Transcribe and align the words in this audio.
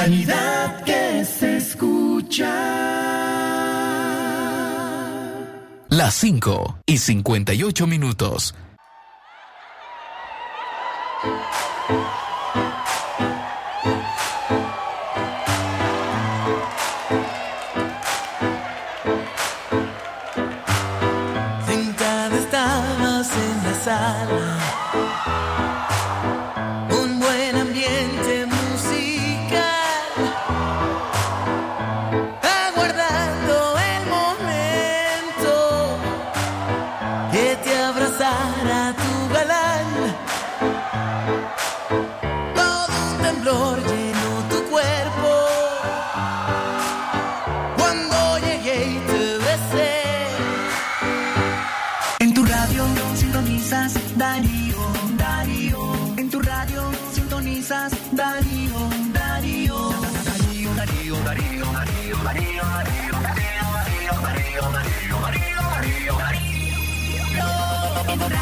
Calidad 0.00 0.82
que 0.84 1.26
se 1.26 1.58
escucha. 1.58 2.50
Las 5.90 6.14
5 6.14 6.78
y 6.86 6.96
58 6.96 7.86
minutos. 7.86 8.54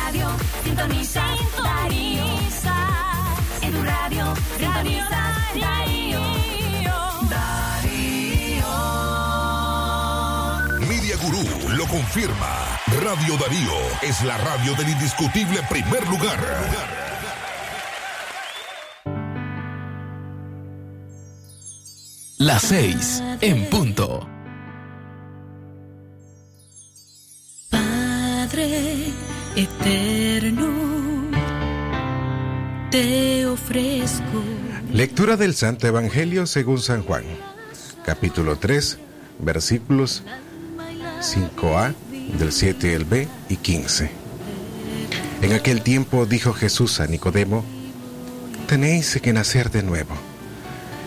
Radio 0.08 0.28
sintoniza 0.64 1.22
Darío. 1.62 2.24
En 3.60 3.72
tu 3.72 3.82
radio 3.82 4.34
sintoniza 4.56 5.06
Darío. 5.60 6.20
Media 10.88 11.16
Gurú 11.16 11.44
lo 11.76 11.86
confirma. 11.88 12.80
Radio 13.02 13.36
Darío 13.36 13.76
es 14.00 14.24
la 14.24 14.38
radio 14.38 14.74
del 14.76 14.88
indiscutible 14.88 15.60
primer 15.68 16.08
lugar. 16.08 16.40
Las 22.38 22.62
6 22.62 23.22
en 23.42 23.68
punto. 23.68 24.37
Eterno, 29.58 30.68
te 32.92 33.44
ofrezco 33.46 34.42
Lectura 34.92 35.36
del 35.36 35.54
Santo 35.54 35.88
Evangelio 35.88 36.46
según 36.46 36.80
San 36.80 37.02
Juan, 37.02 37.24
capítulo 38.04 38.56
3, 38.56 38.98
versículos 39.40 40.22
5a, 41.20 41.92
del 42.38 42.52
7 42.52 42.94
al 42.94 43.04
B 43.04 43.26
y 43.48 43.56
15. 43.56 44.10
En 45.42 45.52
aquel 45.52 45.82
tiempo 45.82 46.24
dijo 46.24 46.52
Jesús 46.52 47.00
a 47.00 47.08
Nicodemo, 47.08 47.64
tenéis 48.68 49.18
que 49.20 49.32
nacer 49.32 49.72
de 49.72 49.82
nuevo. 49.82 50.14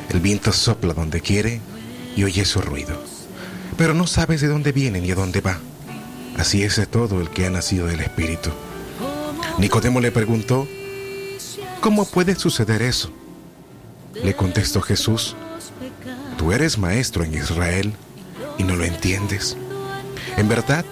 El 0.09 0.19
viento 0.19 0.51
sopla 0.51 0.93
donde 0.93 1.21
quiere 1.21 1.61
y 2.17 2.25
oye 2.25 2.43
su 2.43 2.59
ruido, 2.59 3.01
pero 3.77 3.93
no 3.93 4.07
sabes 4.07 4.41
de 4.41 4.49
dónde 4.49 4.73
viene 4.73 4.99
ni 4.99 5.11
a 5.11 5.15
dónde 5.15 5.39
va. 5.39 5.57
Así 6.37 6.63
es 6.63 6.81
todo 6.89 7.21
el 7.21 7.29
que 7.29 7.45
ha 7.45 7.49
nacido 7.49 7.87
del 7.87 7.99
Espíritu. 7.99 8.49
Nicodemo 9.57 9.99
le 9.99 10.11
preguntó, 10.11 10.67
¿cómo 11.81 12.05
puede 12.05 12.35
suceder 12.35 12.81
eso? 12.81 13.11
Le 14.13 14.35
contestó 14.35 14.81
Jesús, 14.81 15.35
tú 16.37 16.51
eres 16.51 16.77
maestro 16.77 17.23
en 17.23 17.33
Israel 17.33 17.93
y 18.57 18.63
no 18.63 18.75
lo 18.75 18.85
entiendes. 18.85 19.57
En 20.37 20.47
verdad, 20.47 20.85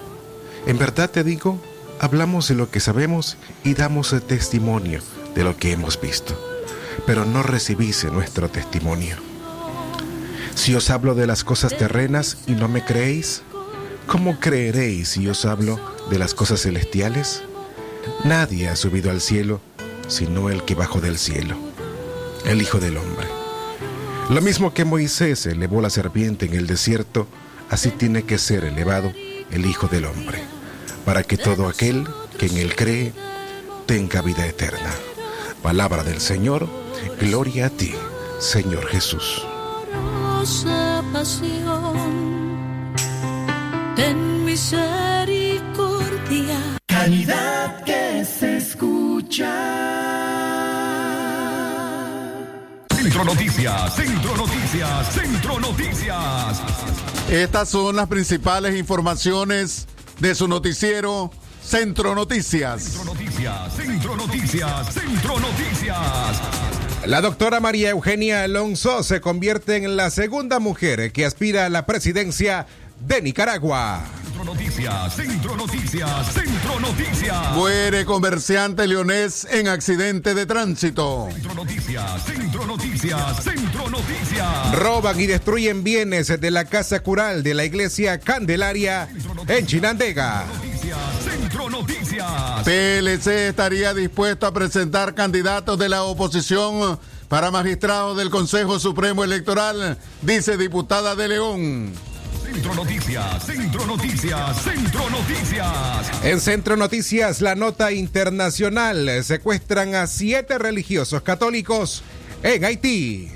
en 0.66 0.78
verdad 0.78 1.10
te 1.10 1.24
digo, 1.24 1.60
hablamos 1.98 2.48
de 2.48 2.54
lo 2.54 2.70
que 2.70 2.80
sabemos 2.80 3.36
y 3.64 3.74
damos 3.74 4.12
el 4.12 4.22
testimonio 4.22 5.00
de 5.34 5.44
lo 5.44 5.56
que 5.56 5.72
hemos 5.72 6.00
visto, 6.00 6.38
pero 7.06 7.24
no 7.24 7.42
recibís 7.42 8.04
nuestro 8.04 8.48
testimonio. 8.48 9.16
Si 10.54 10.74
os 10.74 10.90
hablo 10.90 11.14
de 11.14 11.26
las 11.26 11.44
cosas 11.44 11.76
terrenas 11.76 12.38
y 12.46 12.52
no 12.52 12.68
me 12.68 12.84
creéis, 12.84 13.42
¿cómo 14.10 14.40
creeréis 14.40 15.10
si 15.10 15.28
os 15.28 15.44
hablo 15.44 15.78
de 16.10 16.18
las 16.18 16.34
cosas 16.34 16.60
celestiales? 16.60 17.44
Nadie 18.24 18.68
ha 18.68 18.74
subido 18.74 19.10
al 19.10 19.20
cielo 19.20 19.60
sino 20.08 20.50
el 20.50 20.64
que 20.64 20.74
bajó 20.74 21.00
del 21.00 21.16
cielo, 21.16 21.56
el 22.44 22.60
Hijo 22.60 22.80
del 22.80 22.96
Hombre. 22.96 23.28
Lo 24.28 24.40
mismo 24.42 24.74
que 24.74 24.84
Moisés 24.84 25.46
elevó 25.46 25.80
la 25.80 25.90
serpiente 25.90 26.46
en 26.46 26.54
el 26.54 26.66
desierto, 26.66 27.28
así 27.68 27.90
tiene 27.90 28.24
que 28.24 28.38
ser 28.38 28.64
elevado 28.64 29.12
el 29.52 29.64
Hijo 29.64 29.86
del 29.86 30.06
Hombre, 30.06 30.42
para 31.04 31.22
que 31.22 31.36
todo 31.36 31.68
aquel 31.68 32.08
que 32.36 32.46
en 32.46 32.56
él 32.56 32.74
cree 32.74 33.12
tenga 33.86 34.20
vida 34.22 34.44
eterna. 34.44 34.90
Palabra 35.62 36.02
del 36.02 36.20
Señor, 36.20 36.68
gloria 37.20 37.66
a 37.66 37.70
ti, 37.70 37.94
Señor 38.40 38.86
Jesús. 38.86 39.46
Ten 44.00 44.44
misericordia. 44.44 46.58
Calidad 46.86 47.84
que 47.84 48.24
se 48.24 48.56
escucha. 48.56 49.52
Centro 52.94 53.24
Noticias, 53.24 53.96
Centro 53.96 54.36
Noticias, 54.36 55.12
Centro 55.12 55.60
Noticias. 55.60 56.62
Estas 57.28 57.68
son 57.68 57.96
las 57.96 58.08
principales 58.08 58.74
informaciones 58.76 59.86
de 60.18 60.34
su 60.34 60.48
noticiero 60.48 61.30
Centro 61.62 62.14
Noticias. 62.14 62.82
Centro 62.82 63.04
Noticias, 63.04 63.76
Centro 63.76 64.16
Noticias, 64.16 64.94
Centro 64.94 65.38
Noticias. 65.38 66.40
La 67.06 67.22
doctora 67.22 67.60
María 67.60 67.90
Eugenia 67.90 68.44
Alonso 68.44 69.02
se 69.02 69.22
convierte 69.22 69.76
en 69.76 69.96
la 69.96 70.10
segunda 70.10 70.58
mujer 70.58 71.12
que 71.12 71.24
aspira 71.24 71.64
a 71.64 71.70
la 71.70 71.86
presidencia 71.86 72.66
de 73.00 73.22
Nicaragua. 73.22 74.04
Centro 74.22 74.44
Noticias, 74.44 75.14
Centro 75.14 75.56
Noticias, 75.56 76.32
Centro 76.32 76.80
Noticias. 76.80 77.52
Muere 77.54 78.04
comerciante 78.04 78.86
leonés 78.86 79.46
en 79.50 79.68
accidente 79.68 80.34
de 80.34 80.46
tránsito. 80.46 81.28
Centro 81.32 81.54
Noticias, 81.54 82.24
Centro 82.24 82.66
Noticias, 82.66 83.44
Centro 83.44 83.90
Noticias. 83.90 84.74
Roban 84.78 85.20
y 85.20 85.26
destruyen 85.26 85.84
bienes 85.84 86.40
de 86.40 86.50
la 86.50 86.64
casa 86.64 87.00
cural 87.00 87.42
de 87.42 87.54
la 87.54 87.64
iglesia 87.64 88.18
Candelaria 88.18 89.08
en 89.48 89.66
Chinandega. 89.66 90.46
Noticias, 90.46 90.98
Centro 91.22 91.68
Noticias. 91.70 92.64
PLC 92.64 93.48
estaría 93.48 93.92
dispuesto 93.92 94.46
a 94.46 94.52
presentar 94.52 95.14
candidatos 95.14 95.78
de 95.78 95.88
la 95.88 96.04
oposición 96.04 96.98
para 97.28 97.50
magistrados 97.50 98.16
del 98.16 98.30
Consejo 98.30 98.78
Supremo 98.78 99.22
Electoral, 99.22 99.98
dice 100.22 100.56
diputada 100.56 101.14
de 101.14 101.28
León. 101.28 102.09
Centro 102.52 102.74
Noticias, 102.74 103.46
Centro 103.46 103.86
Noticias, 103.86 104.62
Centro 104.62 105.08
Noticias. 105.08 106.24
En 106.24 106.40
Centro 106.40 106.76
Noticias, 106.76 107.40
la 107.42 107.54
nota 107.54 107.92
internacional. 107.92 109.22
Secuestran 109.22 109.94
a 109.94 110.08
siete 110.08 110.58
religiosos 110.58 111.22
católicos 111.22 112.02
en 112.42 112.64
Haití. 112.64 113.30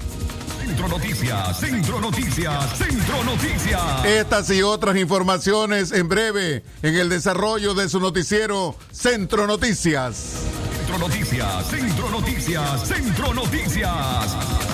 Centro 0.66 0.88
Noticias, 0.88 1.60
Centro 1.60 2.00
Noticias, 2.00 2.76
Centro 2.76 3.22
Noticias. 3.22 4.04
Estas 4.04 4.50
y 4.50 4.62
otras 4.62 4.96
informaciones 4.96 5.92
en 5.92 6.08
breve 6.08 6.64
en 6.82 6.96
el 6.96 7.08
desarrollo 7.08 7.74
de 7.74 7.88
su 7.88 8.00
noticiero 8.00 8.74
Centro 8.90 9.46
Noticias. 9.46 10.42
Centro 10.76 10.98
Noticias, 10.98 11.70
Centro 11.70 12.10
Noticias, 12.10 12.88
Centro 12.88 13.32
Noticias. 13.32 14.73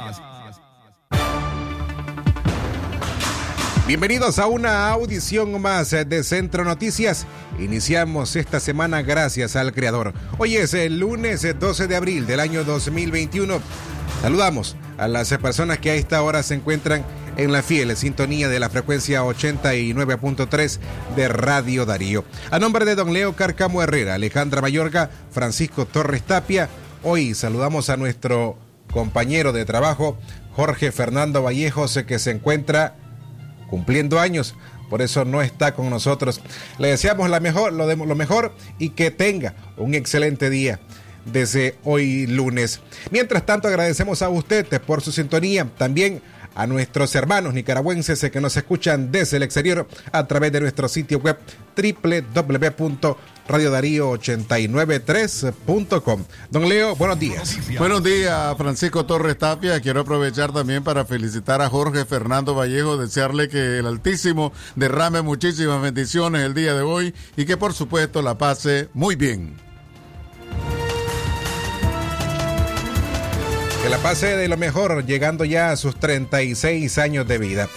Bienvenidos 3.91 4.39
a 4.39 4.47
una 4.47 4.89
audición 4.89 5.61
más 5.61 5.89
de 5.89 6.23
Centro 6.23 6.63
Noticias. 6.63 7.27
Iniciamos 7.59 8.37
esta 8.37 8.61
semana 8.61 9.01
gracias 9.01 9.57
al 9.57 9.73
Creador. 9.73 10.13
Hoy 10.37 10.55
es 10.55 10.73
el 10.73 10.97
lunes 10.97 11.45
12 11.59 11.89
de 11.89 11.97
abril 11.97 12.25
del 12.25 12.39
año 12.39 12.63
2021. 12.63 13.59
Saludamos 14.21 14.77
a 14.97 15.09
las 15.09 15.27
personas 15.39 15.79
que 15.79 15.91
a 15.91 15.95
esta 15.95 16.23
hora 16.23 16.41
se 16.41 16.53
encuentran 16.53 17.03
en 17.35 17.51
la 17.51 17.63
fiel 17.63 17.97
sintonía 17.97 18.47
de 18.47 18.61
la 18.61 18.69
frecuencia 18.69 19.23
89.3 19.23 20.79
de 21.17 21.27
Radio 21.27 21.85
Darío. 21.85 22.23
A 22.49 22.59
nombre 22.59 22.85
de 22.85 22.95
don 22.95 23.11
Leo 23.11 23.35
Carcamo 23.35 23.83
Herrera, 23.83 24.13
Alejandra 24.13 24.61
Mayorga, 24.61 25.09
Francisco 25.31 25.85
Torres 25.85 26.23
Tapia, 26.23 26.69
hoy 27.03 27.33
saludamos 27.33 27.89
a 27.89 27.97
nuestro 27.97 28.57
compañero 28.89 29.51
de 29.51 29.65
trabajo, 29.65 30.17
Jorge 30.53 30.93
Fernando 30.93 31.43
Vallejos, 31.43 31.99
que 32.07 32.19
se 32.19 32.31
encuentra 32.31 32.95
cumpliendo 33.71 34.19
años, 34.19 34.53
por 34.89 35.01
eso 35.01 35.23
no 35.23 35.41
está 35.41 35.73
con 35.73 35.89
nosotros. 35.89 36.41
Le 36.77 36.89
deseamos 36.89 37.29
la 37.29 37.39
mejor, 37.39 37.71
lo, 37.71 37.87
de, 37.87 37.95
lo 37.95 38.15
mejor 38.15 38.53
y 38.77 38.89
que 38.89 39.09
tenga 39.09 39.55
un 39.77 39.95
excelente 39.95 40.49
día 40.49 40.81
desde 41.25 41.77
hoy 41.85 42.27
lunes. 42.27 42.81
Mientras 43.09 43.45
tanto, 43.45 43.69
agradecemos 43.69 44.21
a 44.21 44.29
usted 44.29 44.67
por 44.81 45.01
su 45.01 45.13
sintonía, 45.13 45.65
también 45.77 46.21
a 46.53 46.67
nuestros 46.67 47.15
hermanos 47.15 47.53
nicaragüenses 47.53 48.29
que 48.29 48.41
nos 48.41 48.57
escuchan 48.57 49.11
desde 49.13 49.37
el 49.37 49.43
exterior 49.43 49.87
a 50.11 50.27
través 50.27 50.51
de 50.51 50.59
nuestro 50.59 50.89
sitio 50.89 51.19
web 51.19 51.37
www.radiodarío893.com. 53.51 56.23
Don 56.49 56.69
Leo, 56.69 56.95
buenos 56.95 57.19
días. 57.19 57.59
Buenos 57.77 58.03
días, 58.03 58.57
Francisco 58.57 59.05
Torres 59.05 59.37
Tapia. 59.37 59.79
Quiero 59.81 59.99
aprovechar 60.01 60.51
también 60.51 60.83
para 60.83 61.05
felicitar 61.05 61.61
a 61.61 61.69
Jorge 61.69 62.05
Fernando 62.05 62.55
Vallejo, 62.55 62.97
desearle 62.97 63.47
que 63.49 63.77
el 63.79 63.85
Altísimo 63.85 64.51
derrame 64.75 65.21
muchísimas 65.21 65.81
bendiciones 65.81 66.45
el 66.45 66.53
día 66.53 66.73
de 66.73 66.81
hoy 66.81 67.13
y 67.35 67.45
que 67.45 67.57
por 67.57 67.73
supuesto 67.73 68.21
la 68.21 68.37
pase 68.37 68.89
muy 68.93 69.15
bien. 69.15 69.55
Que 73.83 73.89
la 73.89 73.97
pase 73.97 74.37
de 74.37 74.47
lo 74.47 74.55
mejor, 74.57 75.05
llegando 75.05 75.43
ya 75.43 75.71
a 75.71 75.75
sus 75.75 75.95
36 75.95 76.99
años 76.99 77.27
de 77.27 77.39
vida. 77.39 77.67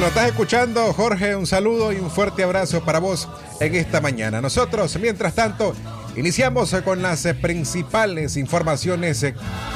Nos 0.00 0.08
estás 0.08 0.28
escuchando, 0.28 0.94
Jorge, 0.94 1.36
un 1.36 1.46
saludo 1.46 1.92
y 1.92 1.96
un 1.96 2.10
fuerte 2.10 2.42
abrazo 2.42 2.82
para 2.82 2.98
vos 3.00 3.28
en 3.60 3.74
esta 3.74 4.00
mañana. 4.00 4.40
Nosotros, 4.40 4.98
mientras 4.98 5.34
tanto, 5.34 5.74
iniciamos 6.16 6.74
con 6.82 7.02
las 7.02 7.28
principales 7.42 8.38
informaciones 8.38 9.26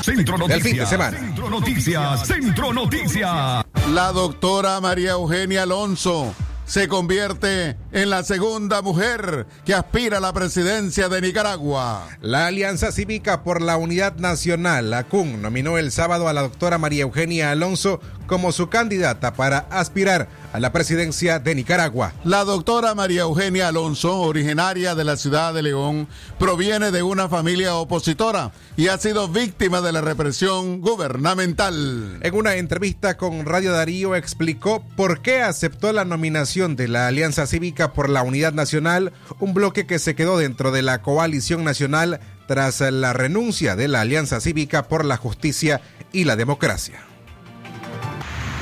Centro 0.00 0.49
del 0.49 0.62
fin 0.62 0.79
de 0.79 0.87
semana. 0.87 1.19
Centro 1.19 1.50
Noticias. 1.50 2.26
Centro 2.26 2.73
Noticias. 2.73 3.67
La 3.93 4.12
doctora 4.12 4.81
María 4.81 5.11
Eugenia 5.11 5.65
Alonso 5.65 6.35
se 6.67 6.88
convierte 6.88 7.76
en 7.93 8.11
la 8.11 8.23
segunda 8.23 8.81
mujer 8.81 9.47
que 9.65 9.75
aspira 9.75 10.19
a 10.19 10.21
la 10.21 10.32
presidencia 10.32 11.09
de 11.09 11.21
Nicaragua. 11.21 12.09
La 12.23 12.47
Alianza 12.47 12.91
Cívica 12.91 13.43
por 13.43 13.61
la 13.61 13.76
Unidad 13.76 14.17
Nacional, 14.17 14.91
la 14.91 15.05
CUN, 15.05 15.43
nominó 15.43 15.76
el 15.76 15.93
sábado 15.93 16.26
a 16.26 16.32
la 16.32 16.43
doctora 16.43 16.79
María 16.79 17.03
Eugenia 17.03 17.50
Alonso 17.50 18.00
como 18.26 18.53
su 18.53 18.69
candidata 18.69 19.35
para 19.35 19.67
aspirar 19.71 20.29
a 20.53 20.61
la 20.61 20.73
presidencia 20.73 21.38
de 21.38 21.55
Nicaragua. 21.55 22.12
La 22.25 22.44
doctora 22.44 22.94
María 22.94 23.23
Eugenia 23.23 23.69
Alonso, 23.69 24.21
originaria 24.21 24.94
de 24.94 25.05
la 25.05 25.17
ciudad 25.17 25.53
de 25.53 25.62
León, 25.62 26.09
proviene 26.38 26.91
de 26.91 27.03
una 27.03 27.29
familia 27.29 27.75
opositora 27.75 28.53
y 28.76 28.88
ha 28.88 28.99
sido 28.99 29.29
víctima 29.29 29.81
de 29.81 29.93
la 29.93 30.00
represión 30.00 30.81
gubernamental. 30.81 32.19
En 32.23 32.35
una 32.35 32.55
entrevista 32.55 33.17
con 33.17 33.47
Radio 33.47 33.73
Darío 33.73 34.15
explicó 34.15 34.85
por 34.97 35.23
qué 35.23 35.43
aceptó 35.43 35.93
la 35.93 36.05
nominación 36.05 36.76
de 36.76 36.88
la 36.88 37.09
Alianza 37.09 37.47
Cívica 37.47 37.93
por 37.93 38.09
la 38.09 38.23
Unidad 38.23 38.53
Nacional, 38.53 39.12
un 39.41 39.55
bloque 39.55 39.87
que 39.87 39.99
se 39.99 40.15
quedó 40.15 40.38
dentro 40.38 40.71
de 40.71 40.82
la 40.82 41.03
coalición 41.03 41.65
nacional 41.65 42.21
tras 42.47 42.81
la 42.81 43.12
renuncia 43.12 43.76
de 43.76 43.88
la 43.88 44.03
Alianza 44.03 44.41
Cívica 44.41 44.88
por 44.88 45.05
la 45.05 45.17
Justicia 45.17 45.81
y 46.12 46.25
la 46.25 46.37
Democracia. 46.37 47.13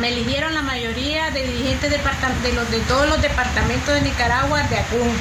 Me 0.01 0.09
eligieron 0.09 0.55
la 0.55 0.63
mayoría 0.63 1.31
de 1.31 1.43
dirigentes 1.43 1.91
de, 1.91 2.53
los, 2.55 2.71
de 2.71 2.81
todos 2.81 3.09
los 3.09 3.21
departamentos 3.21 3.95
de 3.95 4.01
Nicaragua 4.01 4.63
de 4.65 4.79
ACUN, 4.79 5.13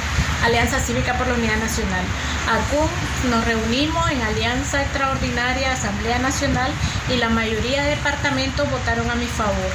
Alianza 0.44 0.80
Cívica 0.80 1.14
por 1.14 1.28
la 1.28 1.34
Unidad 1.34 1.56
Nacional. 1.56 2.04
ACUN 2.48 2.88
nos 3.30 3.44
reunimos 3.44 4.10
en 4.10 4.22
Alianza 4.22 4.82
Extraordinaria 4.82 5.72
Asamblea 5.72 6.18
Nacional 6.18 6.70
y 7.08 7.16
la 7.16 7.28
mayoría 7.28 7.82
de 7.82 7.90
departamentos 7.90 8.68
votaron 8.70 9.10
a 9.10 9.14
mi 9.14 9.26
favor. 9.26 9.70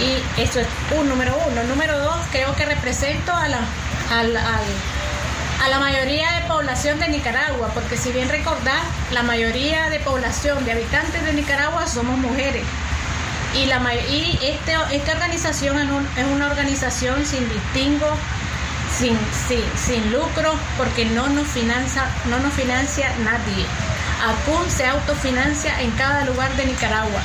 Y 0.00 0.40
eso 0.40 0.60
es 0.60 0.66
un 0.98 1.08
número 1.08 1.36
uno. 1.50 1.64
Número 1.64 1.98
dos, 1.98 2.16
creo 2.30 2.54
que 2.54 2.66
represento 2.66 3.32
a 3.32 3.48
la, 3.48 3.60
a 4.10 5.68
la 5.68 5.78
mayoría 5.78 6.30
de 6.32 6.48
población 6.48 7.00
de 7.00 7.08
Nicaragua, 7.08 7.70
porque 7.72 7.96
si 7.96 8.12
bien 8.12 8.28
recordar, 8.28 8.82
la 9.12 9.22
mayoría 9.22 9.88
de 9.90 9.98
población 10.00 10.64
de 10.64 10.72
habitantes 10.72 11.24
de 11.24 11.32
Nicaragua 11.32 11.86
somos 11.86 12.18
mujeres. 12.18 12.64
Y, 13.54 13.66
la, 13.66 13.80
y 13.94 14.38
este, 14.42 14.74
esta 14.96 15.12
organización 15.12 15.78
es, 15.78 15.90
un- 15.90 16.08
es 16.16 16.26
una 16.34 16.46
organización 16.46 17.24
sin 17.26 17.46
distingo, 17.48 18.06
sin, 18.98 19.16
sin, 19.48 19.60
sin 19.76 20.12
lucro, 20.12 20.54
porque 20.78 21.04
no 21.06 21.28
nos, 21.28 21.46
financia, 21.48 22.04
no 22.30 22.38
nos 22.40 22.52
financia 22.54 23.12
nadie. 23.24 23.66
ACUN 24.24 24.70
se 24.70 24.86
autofinancia 24.86 25.80
en 25.82 25.90
cada 25.92 26.24
lugar 26.24 26.54
de 26.56 26.66
Nicaragua. 26.66 27.20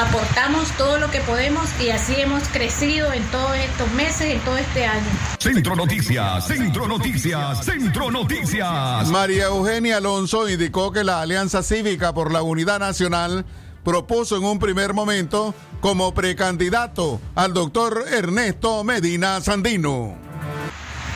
Aportamos 0.00 0.70
todo 0.78 0.96
lo 0.96 1.10
que 1.10 1.20
podemos 1.20 1.68
y 1.78 1.90
así 1.90 2.14
hemos 2.18 2.42
crecido 2.48 3.12
en 3.12 3.22
todos 3.24 3.54
estos 3.56 3.90
meses, 3.90 4.22
en 4.34 4.40
todo 4.40 4.56
este 4.56 4.86
año. 4.86 5.04
Centro 5.38 5.76
Noticias. 5.76 6.46
Centro 6.46 6.88
Noticias. 6.88 7.62
Centro 7.62 8.10
Noticias. 8.10 9.06
María 9.08 9.44
Eugenia 9.46 9.98
Alonso 9.98 10.48
indicó 10.48 10.92
que 10.92 11.04
la 11.04 11.20
Alianza 11.20 11.62
Cívica 11.62 12.14
por 12.14 12.32
la 12.32 12.40
Unidad 12.42 12.78
Nacional 12.78 13.44
propuso 13.84 14.36
en 14.36 14.44
un 14.44 14.58
primer 14.58 14.94
momento 14.94 15.54
como 15.80 16.14
precandidato 16.14 17.20
al 17.34 17.52
doctor 17.52 18.04
Ernesto 18.10 18.84
Medina 18.84 19.40
Sandino. 19.40 20.16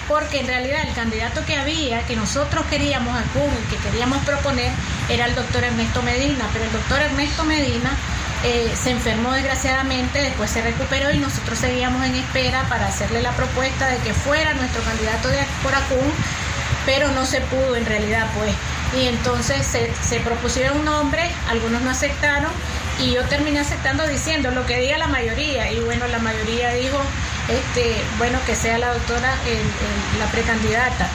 porque 0.09 0.41
en 0.41 0.47
realidad 0.47 0.87
el 0.87 0.95
candidato 0.95 1.45
que 1.47 1.57
había, 1.57 2.07
que 2.07 2.15
nosotros 2.15 2.65
queríamos 2.67 3.17
que 3.71 3.77
queríamos 3.77 4.19
proponer, 4.25 4.71
era 5.09 5.27
el 5.27 5.35
doctor 5.35 5.65
Ernesto 5.65 6.03
Medina, 6.03 6.49
pero 6.53 6.65
el 6.65 6.73
doctor 6.73 7.01
Ernesto 7.01 7.45
Medina 7.45 7.91
eh, 8.45 8.73
se 8.81 8.91
enfermó 8.91 9.33
desgraciadamente, 9.33 10.21
después 10.21 10.51
se 10.51 10.63
recuperó 10.63 11.11
y 11.11 11.19
nosotros 11.19 11.59
seguíamos 11.59 12.05
en 12.05 12.15
espera 12.15 12.69
para 12.69 12.87
hacerle 12.87 13.23
la 13.23 13.33
propuesta 13.33 13.89
de 13.89 13.97
que 13.99 14.15
fuera 14.15 14.55
nuestro 14.55 14.83
candidato 14.83 15.29
de 15.29 15.39
por 15.63 15.75
ACUN, 15.75 16.13
pero 16.85 17.11
no 17.11 17.27
se 17.27 17.41
pudo 17.41 17.75
en 17.75 17.87
realidad, 17.87 18.31
pues. 18.37 18.55
Y 18.95 19.09
entonces 19.09 19.67
se, 19.67 19.91
se 20.03 20.21
propusieron 20.21 20.85
nombres, 20.85 21.31
algunos 21.51 21.83
no 21.83 21.91
aceptaron 21.91 22.51
y 23.01 23.13
yo 23.13 23.25
terminé 23.25 23.61
aceptando 23.61 24.07
diciendo 24.07 24.51
lo 24.53 24.65
que 24.65 24.81
diga 24.81 24.97
la 24.97 25.07
mayoría 25.09 25.71
y 25.73 25.81
bueno, 25.81 26.07
la 26.07 26.19
mayoría 26.19 26.71
dijo, 26.75 26.99
este, 27.49 27.97
bueno, 28.19 28.39
que 28.47 28.55
sea 28.55 28.79
la 28.79 28.95
doctora 28.95 29.35
el- 29.47 30.19
la 30.19 30.27
precandidata. 30.27 31.09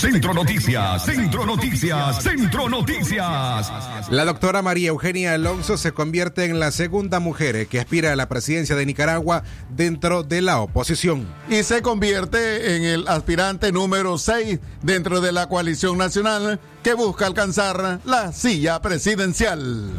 Centro 0.00 0.32
Noticias. 0.32 1.04
Centro 1.04 1.44
Noticias. 1.44 2.22
Centro 2.22 2.70
Noticias. 2.70 3.70
La 4.08 4.24
doctora 4.24 4.62
María 4.62 4.88
Eugenia 4.88 5.34
Alonso 5.34 5.76
se 5.76 5.92
convierte 5.92 6.46
en 6.46 6.58
la 6.58 6.70
segunda 6.70 7.20
mujer 7.20 7.66
que 7.66 7.80
aspira 7.80 8.10
a 8.10 8.16
la 8.16 8.26
presidencia 8.26 8.74
de 8.76 8.86
Nicaragua 8.86 9.42
dentro 9.68 10.22
de 10.22 10.40
la 10.40 10.60
oposición. 10.60 11.28
y 11.50 11.62
se 11.64 11.82
convierte 11.82 12.76
en 12.76 12.84
el 12.84 13.08
aspirante 13.08 13.72
número 13.72 14.16
6 14.16 14.58
dentro 14.80 15.20
de 15.20 15.32
la 15.32 15.50
coalición 15.50 15.98
nacional 15.98 16.60
que 16.82 16.94
busca 16.94 17.26
alcanzar 17.26 18.00
la 18.06 18.32
silla 18.32 18.80
presidencial. 18.80 19.90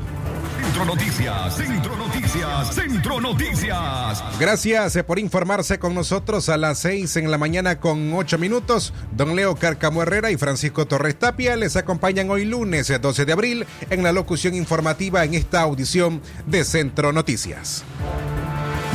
Centro 0.71 0.85
Noticias. 0.85 1.55
Centro 1.57 1.97
Noticias. 1.97 2.73
Centro 2.73 3.19
Noticias. 3.19 4.23
Gracias 4.39 4.95
eh, 4.95 5.03
por 5.03 5.19
informarse 5.19 5.79
con 5.79 5.93
nosotros 5.93 6.47
a 6.47 6.55
las 6.55 6.77
6 6.77 7.17
en 7.17 7.29
la 7.29 7.37
mañana 7.37 7.81
con 7.81 8.13
8 8.13 8.37
minutos. 8.37 8.93
Don 9.11 9.35
Leo 9.35 9.55
Carcamo 9.55 10.01
Herrera 10.01 10.31
y 10.31 10.37
Francisco 10.37 10.87
Torres 10.87 11.19
Tapia 11.19 11.57
les 11.57 11.75
acompañan 11.75 12.29
hoy 12.29 12.45
lunes 12.45 12.89
eh, 12.89 12.99
12 12.99 13.25
de 13.25 13.33
abril 13.33 13.65
en 13.89 14.01
la 14.01 14.13
locución 14.13 14.55
informativa 14.55 15.25
en 15.25 15.33
esta 15.33 15.59
audición 15.59 16.21
de 16.45 16.63
Centro 16.63 17.11
Noticias. 17.11 17.83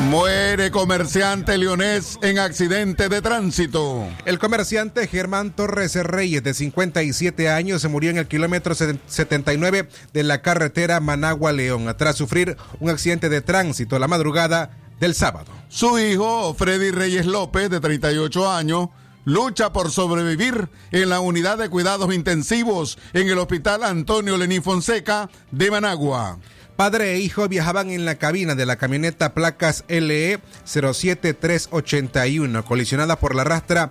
Muere 0.05 0.71
comerciante 0.71 1.57
leonés 1.59 2.19
en 2.23 2.39
accidente 2.39 3.09
de 3.09 3.23
tránsito. 3.23 4.07
El 4.25 4.39
comerciante 4.39 5.09
Germán 5.09 5.57
Torres 5.57 5.97
Reyes, 5.97 6.45
de 6.45 6.55
57 6.55 7.49
años, 7.49 7.83
se 7.83 7.89
murió 7.89 8.11
en 8.11 8.19
el 8.19 8.29
kilómetro 8.29 8.75
79 8.75 9.89
de 10.13 10.23
la 10.23 10.43
carretera 10.43 11.01
Managua-León 11.01 11.93
tras 11.97 12.17
sufrir 12.17 12.57
un 12.79 12.91
accidente 12.91 13.29
de 13.29 13.41
tránsito 13.41 13.99
la 13.99 14.07
madrugada 14.07 14.79
del 15.01 15.15
sábado. 15.15 15.51
Su 15.69 15.99
hijo, 15.99 16.55
Freddy 16.55 16.91
Reyes 16.91 17.27
López, 17.27 17.71
de 17.71 17.81
38 17.81 18.51
años, 18.51 18.91
lucha 19.25 19.73
por 19.73 19.91
sobrevivir 19.91 20.69
en 20.93 21.09
la 21.09 21.21
unidad 21.21 21.59
de 21.59 21.69
cuidados 21.69 22.15
intensivos 22.15 22.97
en 23.13 23.29
el 23.29 23.39
Hospital 23.39 23.83
Antonio 23.83 24.37
Lenín 24.37 24.63
Fonseca 24.63 25.29
de 25.51 25.71
Managua. 25.71 26.39
Padre 26.77 27.15
e 27.15 27.21
hijo 27.21 27.49
viajaban 27.49 27.91
en 27.91 28.05
la 28.05 28.17
cabina 28.17 28.55
de 28.55 28.67
la 28.67 28.77
camioneta 28.77 29.33
placas 29.33 29.85
LE 29.89 30.41
07381, 30.65 32.67
colisionada 32.67 33.19
por 33.19 33.35
la 33.35 33.45
rastra 33.45 33.91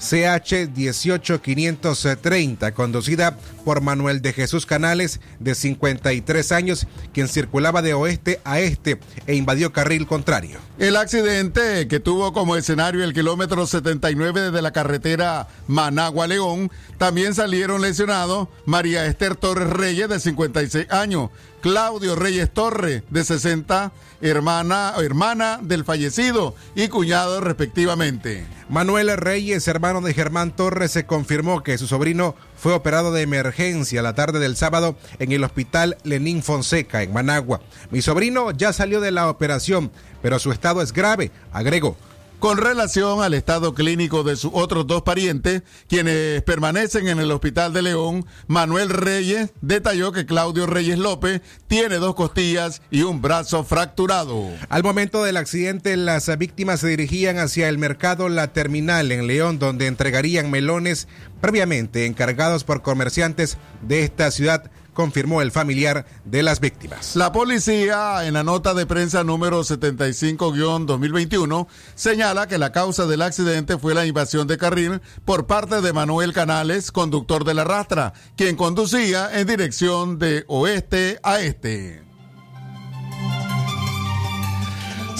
CH 0.00 0.72
18530, 0.72 2.72
conducida 2.72 3.36
por 3.64 3.82
Manuel 3.82 4.22
de 4.22 4.32
Jesús 4.32 4.64
Canales, 4.64 5.20
de 5.38 5.54
53 5.54 6.52
años, 6.52 6.86
quien 7.12 7.28
circulaba 7.28 7.82
de 7.82 7.92
oeste 7.92 8.40
a 8.44 8.60
este 8.60 8.98
e 9.26 9.34
invadió 9.34 9.72
carril 9.72 10.06
contrario. 10.06 10.58
El 10.78 10.96
accidente 10.96 11.86
que 11.86 12.00
tuvo 12.00 12.32
como 12.32 12.56
escenario 12.56 13.04
el 13.04 13.12
kilómetro 13.12 13.66
79 13.66 14.50
de 14.50 14.62
la 14.62 14.72
carretera 14.72 15.48
Managua-León, 15.68 16.70
también 16.96 17.34
salieron 17.34 17.82
lesionados 17.82 18.48
María 18.64 19.04
Esther 19.04 19.36
Torres 19.36 19.68
Reyes, 19.68 20.08
de 20.08 20.18
56 20.18 20.90
años, 20.90 21.28
Claudio 21.60 22.16
Reyes 22.16 22.50
Torre, 22.50 23.02
de 23.10 23.24
60, 23.24 23.92
hermana, 24.22 24.94
hermana 24.98 25.58
del 25.62 25.84
fallecido 25.84 26.54
y 26.74 26.88
cuñado 26.88 27.40
respectivamente. 27.40 28.46
Manuel 28.68 29.14
Reyes, 29.16 29.68
hermano 29.68 30.00
de 30.00 30.14
Germán 30.14 30.56
Torres, 30.56 30.92
se 30.92 31.04
confirmó 31.04 31.62
que 31.62 31.76
su 31.76 31.86
sobrino 31.86 32.34
fue 32.56 32.72
operado 32.72 33.12
de 33.12 33.22
emergencia 33.22 34.00
la 34.00 34.14
tarde 34.14 34.38
del 34.38 34.56
sábado 34.56 34.96
en 35.18 35.32
el 35.32 35.44
hospital 35.44 35.98
Lenín 36.02 36.42
Fonseca, 36.42 37.02
en 37.02 37.12
Managua. 37.12 37.60
Mi 37.90 38.00
sobrino 38.00 38.52
ya 38.52 38.72
salió 38.72 39.00
de 39.00 39.10
la 39.10 39.28
operación, 39.28 39.90
pero 40.22 40.38
su 40.38 40.52
estado 40.52 40.80
es 40.82 40.92
grave, 40.92 41.30
agregó. 41.52 41.96
Con 42.40 42.56
relación 42.56 43.22
al 43.22 43.34
estado 43.34 43.74
clínico 43.74 44.22
de 44.22 44.34
sus 44.34 44.50
otros 44.54 44.86
dos 44.86 45.02
parientes, 45.02 45.62
quienes 45.88 46.40
permanecen 46.40 47.06
en 47.06 47.18
el 47.18 47.30
Hospital 47.32 47.74
de 47.74 47.82
León, 47.82 48.24
Manuel 48.46 48.88
Reyes 48.88 49.50
detalló 49.60 50.10
que 50.12 50.24
Claudio 50.24 50.66
Reyes 50.66 50.98
López 50.98 51.42
tiene 51.68 51.96
dos 51.96 52.14
costillas 52.14 52.80
y 52.90 53.02
un 53.02 53.20
brazo 53.20 53.62
fracturado. 53.62 54.48
Al 54.70 54.82
momento 54.82 55.22
del 55.22 55.36
accidente, 55.36 55.94
las 55.98 56.34
víctimas 56.38 56.80
se 56.80 56.88
dirigían 56.88 57.36
hacia 57.36 57.68
el 57.68 57.76
mercado 57.76 58.30
La 58.30 58.54
Terminal 58.54 59.12
en 59.12 59.26
León, 59.26 59.58
donde 59.58 59.86
entregarían 59.86 60.50
melones 60.50 61.08
previamente 61.42 62.06
encargados 62.06 62.64
por 62.64 62.80
comerciantes 62.80 63.58
de 63.82 64.02
esta 64.02 64.30
ciudad 64.30 64.70
confirmó 64.94 65.42
el 65.42 65.52
familiar 65.52 66.06
de 66.24 66.42
las 66.42 66.60
víctimas. 66.60 67.16
La 67.16 67.32
policía, 67.32 68.26
en 68.26 68.34
la 68.34 68.44
nota 68.44 68.74
de 68.74 68.86
prensa 68.86 69.24
número 69.24 69.60
75-2021, 69.60 71.66
señala 71.94 72.48
que 72.48 72.58
la 72.58 72.72
causa 72.72 73.06
del 73.06 73.22
accidente 73.22 73.78
fue 73.78 73.94
la 73.94 74.06
invasión 74.06 74.46
de 74.46 74.58
carril 74.58 75.00
por 75.24 75.46
parte 75.46 75.80
de 75.80 75.92
Manuel 75.92 76.32
Canales, 76.32 76.92
conductor 76.92 77.44
de 77.44 77.54
la 77.54 77.64
rastra, 77.64 78.12
quien 78.36 78.56
conducía 78.56 79.38
en 79.38 79.46
dirección 79.46 80.18
de 80.18 80.44
oeste 80.48 81.18
a 81.22 81.40
este. 81.40 82.09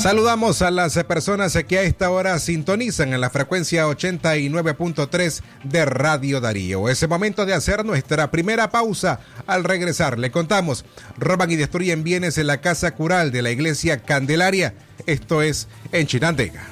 Saludamos 0.01 0.63
a 0.63 0.71
las 0.71 0.95
personas 1.05 1.53
que 1.69 1.79
a 1.79 1.83
esta 1.83 2.09
hora 2.09 2.39
sintonizan 2.39 3.13
en 3.13 3.21
la 3.21 3.29
frecuencia 3.29 3.87
89.3 3.87 5.43
de 5.65 5.85
Radio 5.85 6.41
Darío. 6.41 6.89
Es 6.89 7.03
el 7.03 7.11
momento 7.11 7.45
de 7.45 7.53
hacer 7.53 7.85
nuestra 7.85 8.31
primera 8.31 8.71
pausa. 8.71 9.21
Al 9.47 9.63
regresar 9.63 10.19
le 10.19 10.31
contamos, 10.31 10.87
roban 11.19 11.51
y 11.51 11.57
destruyen 11.57 12.03
bienes 12.03 12.39
en 12.39 12.47
la 12.47 12.63
casa 12.63 12.93
cural 12.93 13.31
de 13.31 13.43
la 13.43 13.51
iglesia 13.51 14.03
Candelaria. 14.03 14.73
Esto 15.05 15.43
es 15.43 15.69
en 15.93 16.07
Chinandega. 16.07 16.63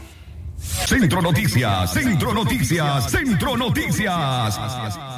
Centro 0.86 1.20
Noticias, 1.20 1.92
Centro 1.92 2.32
Noticias, 2.32 3.10
Centro 3.10 3.58
Noticias. 3.58 5.17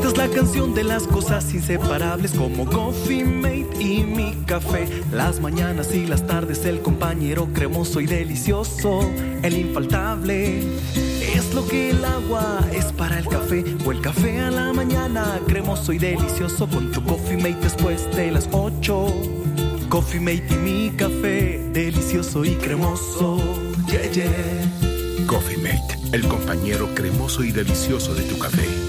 Esta 0.00 0.12
es 0.12 0.16
la 0.16 0.34
canción 0.34 0.72
de 0.72 0.82
las 0.82 1.02
cosas 1.02 1.52
inseparables 1.52 2.32
como 2.32 2.64
Coffee 2.64 3.22
Mate 3.22 3.68
y 3.78 4.02
mi 4.02 4.32
café. 4.46 4.88
Las 5.12 5.40
mañanas 5.40 5.94
y 5.94 6.06
las 6.06 6.26
tardes 6.26 6.64
el 6.64 6.80
compañero 6.80 7.50
cremoso 7.52 8.00
y 8.00 8.06
delicioso, 8.06 9.02
el 9.42 9.58
infaltable. 9.58 10.60
Es 11.34 11.52
lo 11.52 11.68
que 11.68 11.90
el 11.90 12.02
agua 12.02 12.66
es 12.72 12.86
para 12.92 13.18
el 13.18 13.28
café 13.28 13.62
o 13.84 13.92
el 13.92 14.00
café 14.00 14.40
a 14.40 14.50
la 14.50 14.72
mañana 14.72 15.38
cremoso 15.46 15.92
y 15.92 15.98
delicioso 15.98 16.66
con 16.66 16.90
tu 16.92 17.04
Coffee 17.04 17.36
Mate 17.36 17.58
después 17.60 18.10
de 18.16 18.30
las 18.30 18.48
8. 18.52 19.06
Coffee 19.90 20.20
Mate 20.20 20.46
y 20.48 20.56
mi 20.56 20.90
café 20.96 21.60
delicioso 21.74 22.42
y 22.46 22.54
cremoso. 22.54 23.36
Yeah, 23.86 24.10
yeah. 24.10 25.26
Coffee 25.26 25.58
Mate, 25.58 26.16
el 26.16 26.26
compañero 26.26 26.88
cremoso 26.94 27.44
y 27.44 27.52
delicioso 27.52 28.14
de 28.14 28.22
tu 28.22 28.38
café. 28.38 28.79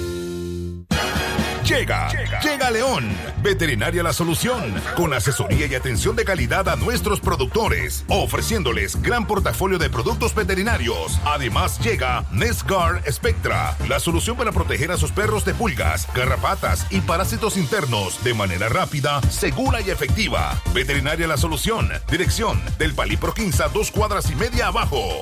Llega, 1.72 2.10
llega 2.42 2.70
León, 2.70 3.10
Veterinaria 3.42 4.04
La 4.04 4.12
Solución, 4.12 4.76
con 4.98 5.14
asesoría 5.14 5.68
y 5.68 5.76
atención 5.76 6.18
de 6.18 6.26
calidad 6.26 6.68
a 6.68 6.76
nuestros 6.76 7.22
productores, 7.22 8.04
ofreciéndoles 8.10 9.02
gran 9.02 9.26
portafolio 9.26 9.78
de 9.78 9.90
productos 9.90 10.36
veterinarios. 10.36 11.18
Además 11.24 11.80
llega 11.80 12.26
Nescar 12.30 13.02
Spectra, 13.10 13.78
la 13.88 14.02
solución 14.02 14.36
para 14.36 14.52
proteger 14.52 14.92
a 14.92 14.98
sus 14.98 15.14
perros 15.14 15.46
de 15.46 15.54
pulgas, 15.54 16.10
garrapatas 16.14 16.88
y 16.90 17.00
parásitos 17.00 17.56
internos 17.56 18.22
de 18.22 18.34
manera 18.34 18.68
rápida, 18.68 19.22
segura 19.30 19.80
y 19.80 19.92
efectiva. 19.92 20.62
Veterinaria 20.74 21.26
La 21.26 21.38
Solución, 21.38 21.90
dirección 22.12 22.62
del 22.80 22.94
Palipro 22.94 23.34
Quinza, 23.34 23.70
dos 23.70 23.92
cuadras 23.92 24.30
y 24.30 24.36
media 24.36 24.68
abajo. 24.68 25.22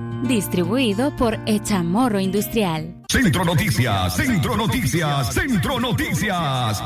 Distribuido 0.23 1.15
por 1.15 1.37
Echamorro 1.47 2.19
Industrial. 2.19 2.93
Centro 3.09 3.43
Noticias, 3.43 4.15
Centro 4.15 4.55
Noticias, 4.55 5.33
Centro 5.33 5.79
Noticias. 5.79 6.79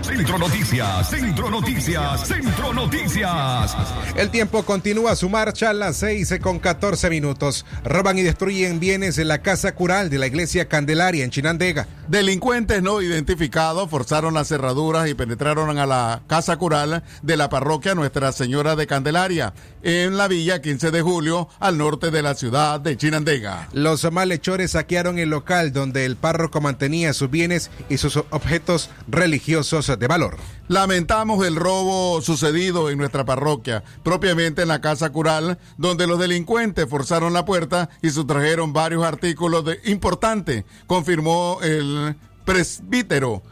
Centro 0.05 0.37
Noticias, 0.37 1.09
Centro 1.09 1.51
Noticias, 1.51 2.29
Centro 2.29 2.75
Noticias. 2.75 3.75
El 4.15 4.29
tiempo 4.29 4.63
continúa 4.63 5.17
su 5.17 5.31
marcha 5.31 5.71
a 5.71 5.73
las 5.73 5.97
6 5.97 6.41
con 6.43 6.59
14 6.59 7.09
minutos. 7.09 7.65
Roban 7.85 8.19
y 8.19 8.23
destruyen 8.23 8.81
bienes 8.81 9.17
en 9.17 9.29
la 9.29 9.39
casa 9.39 9.75
cural 9.75 10.11
de 10.11 10.19
la 10.19 10.27
iglesia 10.27 10.69
Candelaria 10.69 11.25
en 11.25 11.31
Chinandega. 11.31 11.89
Delincuentes 12.07 12.83
no 12.83 13.01
identificados 13.01 13.89
forzaron 13.89 14.35
las 14.35 14.49
cerraduras 14.49 15.09
y 15.09 15.15
penetraron 15.15 15.79
a 15.79 15.87
la 15.87 16.21
casa 16.27 16.59
cural 16.59 17.03
de 17.23 17.37
la 17.39 17.49
parroquia 17.49 17.95
Nuestra 17.95 18.31
Señora 18.33 18.77
de 18.77 18.87
Candelaria 18.87 19.55
en 19.83 20.19
la 20.19 20.29
villa 20.29 20.61
15 20.61 20.91
de 20.91 21.01
julio 21.01 21.49
al 21.61 21.79
norte 21.79 22.11
de 22.11 22.21
la 22.21 22.35
ciudad 22.35 22.79
de 22.79 22.99
Chinandega. 22.99 23.69
Los 23.73 24.11
malhechores 24.13 24.73
saquearon 24.73 25.19
el 25.19 25.31
local 25.31 25.73
donde 25.73 26.05
el 26.05 26.17
párroco 26.17 26.61
mantenía 26.61 27.15
sus 27.15 27.31
bienes 27.31 27.71
y 27.89 27.97
sus 27.97 28.19
objetos 28.19 28.91
religiosos 29.09 29.94
de 29.99 30.07
valor. 30.07 30.37
Lamentamos 30.69 31.47
el 31.47 31.57
robo 31.57 32.21
sucedido 32.21 32.91
en 32.91 32.99
nuestra 32.99 33.25
parroquia, 33.25 33.83
propiamente 34.03 34.63
en 34.63 34.69
la 34.69 34.81
casa 34.81 35.11
cural, 35.11 35.59
donde 35.77 36.07
los 36.07 36.19
delincuentes 36.19 36.89
forzaron 36.89 37.33
la 37.33 37.45
puerta 37.45 37.91
y 38.03 38.11
sustrajeron 38.11 38.73
varios 38.73 39.05
artículos 39.05 39.65
de 39.65 39.81
importantes, 39.85 40.65
confirmó 40.87 41.59
el 41.63 42.17
presbítero 42.45 43.43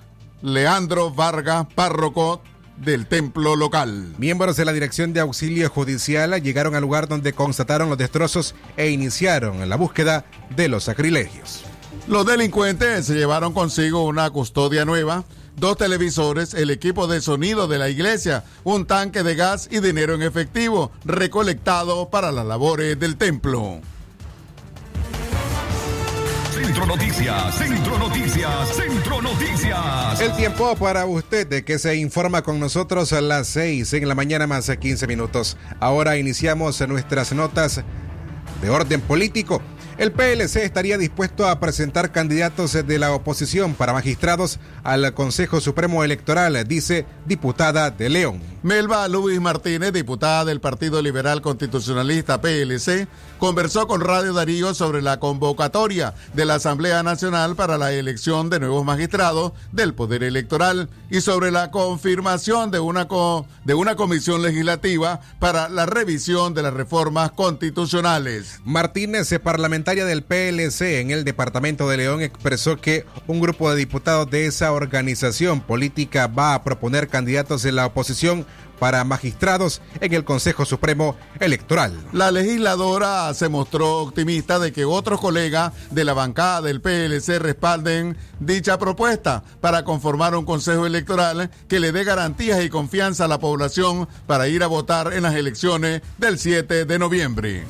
Leandro 0.43 1.13
Vargas, 1.13 1.67
párroco 1.75 2.43
del 2.77 3.07
templo 3.07 3.57
local. 3.57 4.15
Miembros 4.19 4.57
de 4.57 4.65
la 4.65 4.73
Dirección 4.73 5.13
de 5.13 5.21
Auxilio 5.21 5.69
Judicial 5.69 6.43
llegaron 6.43 6.75
al 6.75 6.83
lugar 6.83 7.09
donde 7.09 7.33
constataron 7.33 7.89
los 7.89 7.99
destrozos 7.99 8.55
e 8.77 8.91
iniciaron 8.91 9.69
la 9.69 9.77
búsqueda 9.77 10.25
de 10.57 10.69
los 10.69 10.85
sacrilegios. 10.85 11.63
Los 12.09 12.27
delincuentes 12.27 13.07
se 13.07 13.15
llevaron 13.15 13.53
consigo 13.53 14.05
una 14.05 14.29
custodia 14.31 14.85
nueva, 14.85 15.25
dos 15.57 15.77
televisores, 15.77 16.55
el 16.55 16.71
equipo 16.71 17.07
de 17.07 17.21
sonido 17.21 17.69
de 17.69 17.79
la 17.79 17.89
iglesia, 17.89 18.45
un 18.65 18.87
tanque 18.87 19.23
de 19.23 19.35
gas 19.35 19.69
y 19.71 19.81
dinero 19.81 20.15
en 20.15 20.23
efectivo 20.23 20.93
recolectado 21.05 22.11
para 22.11 22.33
las 22.33 22.47
labores 22.47 22.99
del 22.99 23.17
templo. 23.17 23.81
Centro 26.53 26.87
Noticias, 26.87 27.57
Centro 27.57 27.99
Noticias, 27.99 28.77
Centro 28.77 29.23
Noticias. 29.23 30.21
El 30.21 30.37
tiempo 30.37 30.77
para 30.77 31.07
usted 31.07 31.47
de 31.47 31.65
que 31.65 31.79
se 31.79 31.97
informa 31.97 32.43
con 32.43 32.61
nosotros 32.61 33.13
a 33.13 33.21
las 33.21 33.49
6 33.49 33.93
en 33.95 34.09
la 34.09 34.15
mañana 34.15 34.47
más 34.47 34.71
15 34.71 35.07
minutos. 35.07 35.57
Ahora 35.81 36.19
iniciamos 36.19 36.81
nuestras 36.87 37.33
notas 37.33 37.83
de 38.61 38.71
orden 38.71 39.01
político. 39.01 39.61
El 40.03 40.11
PLC 40.11 40.65
estaría 40.65 40.99
dispuesto 40.99 41.47
a 41.47 41.61
presentar 41.61 42.11
candidatos 42.11 42.73
de 42.73 42.99
la 42.99 43.13
oposición 43.13 43.75
para 43.75 43.93
magistrados 43.93 44.59
al 44.83 45.15
Consejo 45.15 45.61
Supremo 45.61 46.03
Electoral, 46.03 46.67
dice 46.67 47.07
diputada 47.25 47.89
de 47.93 48.09
León. 48.09 48.41
Melba 48.65 49.09
Luis 49.09 49.41
Martínez, 49.41 49.93
diputada 49.93 50.45
del 50.45 50.61
Partido 50.61 51.03
Liberal 51.03 51.41
Constitucionalista 51.41 52.41
PLC, 52.41 53.09
conversó 53.39 53.89
con 53.89 54.01
Radio 54.01 54.33
Darío 54.33 54.73
sobre 54.73 55.03
la 55.03 55.19
convocatoria 55.19 56.15
de 56.33 56.45
la 56.45 56.57
Asamblea 56.57 57.03
Nacional 57.03 57.57
para 57.57 57.77
la 57.77 57.93
elección 57.93 58.51
de 58.51 58.61
nuevos 58.61 58.85
magistrados 58.85 59.53
del 59.73 59.95
Poder 59.95 60.23
Electoral 60.23 60.89
y 61.11 61.21
sobre 61.23 61.51
la 61.51 61.73
confirmación 61.73 62.71
de 62.71 62.79
una, 62.79 63.09
co 63.09 63.47
de 63.65 63.75
una 63.75 63.97
comisión 63.97 64.43
legislativa 64.43 65.21
para 65.41 65.69
la 65.69 65.87
revisión 65.87 66.55
de 66.55 66.63
las 66.63 66.73
reformas 66.73 67.33
constitucionales. 67.33 68.61
Martínez, 68.65 69.27
parlamentaria 69.93 70.05
del 70.07 70.23
PLC 70.23 71.01
en 71.01 71.11
el 71.11 71.25
Departamento 71.25 71.89
de 71.89 71.99
León, 71.99 72.23
expresó 72.23 72.81
que 72.81 73.05
un 73.27 73.41
grupo 73.41 73.71
de 73.71 73.77
diputados 73.77 74.31
de 74.31 74.47
esa 74.47 74.73
organización 74.73 75.61
política 75.61 76.27
va 76.29 76.55
a 76.55 76.65
proponer 76.65 77.09
candidatos 77.09 77.63
de 77.63 77.73
la 77.73 77.87
oposición 77.87 78.47
para 78.79 79.05
magistrados 79.05 79.81
en 80.01 80.13
el 80.15 80.25
Consejo 80.25 80.65
Supremo 80.65 81.15
Electoral. 81.39 81.93
La 82.13 82.31
legisladora 82.31 83.33
se 83.35 83.49
mostró 83.49 83.99
optimista 83.99 84.59
de 84.59 84.73
que 84.73 84.85
otros 84.85 85.21
colegas 85.21 85.73
de 85.91 86.05
la 86.05 86.15
bancada 86.15 86.63
del 86.63 86.81
PLC 86.81 87.39
respalden 87.39 88.17
dicha 88.41 88.79
propuesta 88.79 89.45
para 89.61 89.85
conformar 89.85 90.35
un 90.35 90.45
Consejo 90.45 90.87
Electoral 90.87 91.51
que 91.69 91.81
le 91.81 91.93
dé 91.93 92.03
garantías 92.03 92.65
y 92.65 92.71
confianza 92.71 93.27
a 93.27 93.29
la 93.29 93.39
población 93.39 94.09
para 94.27 94.49
ir 94.49 94.63
a 94.63 94.69
votar 94.69 95.13
en 95.13 95.25
las 95.25 95.35
elecciones 95.35 96.01
del 96.19 96.39
7 96.39 96.87
de 96.87 96.99
noviembre. 96.99 97.65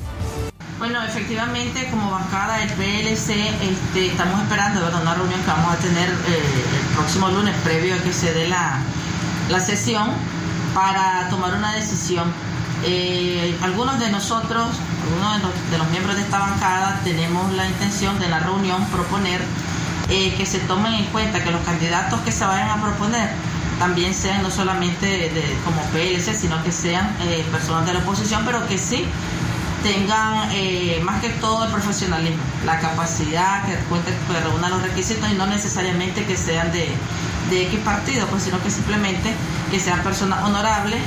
Bueno, 0.78 1.02
efectivamente, 1.04 1.88
como 1.90 2.10
bancada 2.10 2.58
del 2.58 2.68
PLC, 2.70 3.30
este, 3.30 4.06
estamos 4.06 4.42
esperando 4.42 4.80
una 5.00 5.14
reunión 5.14 5.40
que 5.42 5.46
vamos 5.46 5.74
a 5.74 5.76
tener 5.76 6.08
eh, 6.08 6.64
el 6.80 6.94
próximo 6.96 7.28
lunes, 7.28 7.54
previo 7.62 7.94
a 7.94 7.98
que 7.98 8.12
se 8.12 8.32
dé 8.32 8.48
la, 8.48 8.80
la 9.48 9.60
sesión, 9.60 10.10
para 10.74 11.28
tomar 11.28 11.54
una 11.54 11.72
decisión. 11.72 12.32
Eh, 12.84 13.56
algunos 13.62 14.00
de 14.00 14.10
nosotros, 14.10 14.66
algunos 15.04 15.36
de 15.36 15.42
los, 15.42 15.70
de 15.70 15.78
los, 15.78 15.88
miembros 15.90 16.16
de 16.16 16.22
esta 16.22 16.38
bancada, 16.40 17.00
tenemos 17.04 17.52
la 17.52 17.66
intención 17.66 18.18
de 18.18 18.28
la 18.28 18.40
reunión 18.40 18.84
proponer 18.86 19.40
eh, 20.08 20.34
que 20.36 20.46
se 20.46 20.58
tomen 20.60 20.94
en 20.94 21.04
cuenta 21.06 21.44
que 21.44 21.52
los 21.52 21.60
candidatos 21.62 22.20
que 22.20 22.32
se 22.32 22.44
vayan 22.44 22.70
a 22.70 22.82
proponer 22.82 23.30
también 23.78 24.14
sean 24.14 24.42
no 24.42 24.50
solamente 24.50 25.06
de, 25.06 25.30
de, 25.30 25.56
como 25.64 25.82
PLC, 25.90 26.34
sino 26.34 26.62
que 26.62 26.72
sean 26.72 27.16
eh, 27.22 27.44
personas 27.50 27.86
de 27.86 27.94
la 27.94 28.00
oposición, 28.00 28.42
pero 28.44 28.66
que 28.66 28.78
sí 28.78 29.06
tengan 29.82 30.48
eh, 30.52 31.00
más 31.02 31.20
que 31.20 31.28
todo 31.28 31.64
el 31.64 31.70
profesionalismo, 31.70 32.42
la 32.64 32.78
capacidad, 32.78 33.64
que 33.66 33.74
cuenten, 33.88 34.14
que 34.26 34.40
reúnan 34.40 34.70
los 34.70 34.82
requisitos 34.82 35.30
y 35.30 35.34
no 35.34 35.46
necesariamente 35.46 36.24
que 36.24 36.36
sean 36.36 36.72
de, 36.72 36.88
de 37.50 37.62
X 37.66 37.80
partido, 37.80 38.26
pues, 38.28 38.44
sino 38.44 38.62
que 38.62 38.70
simplemente 38.70 39.34
que 39.70 39.80
sean 39.80 40.02
personas 40.02 40.42
honorables 40.44 41.00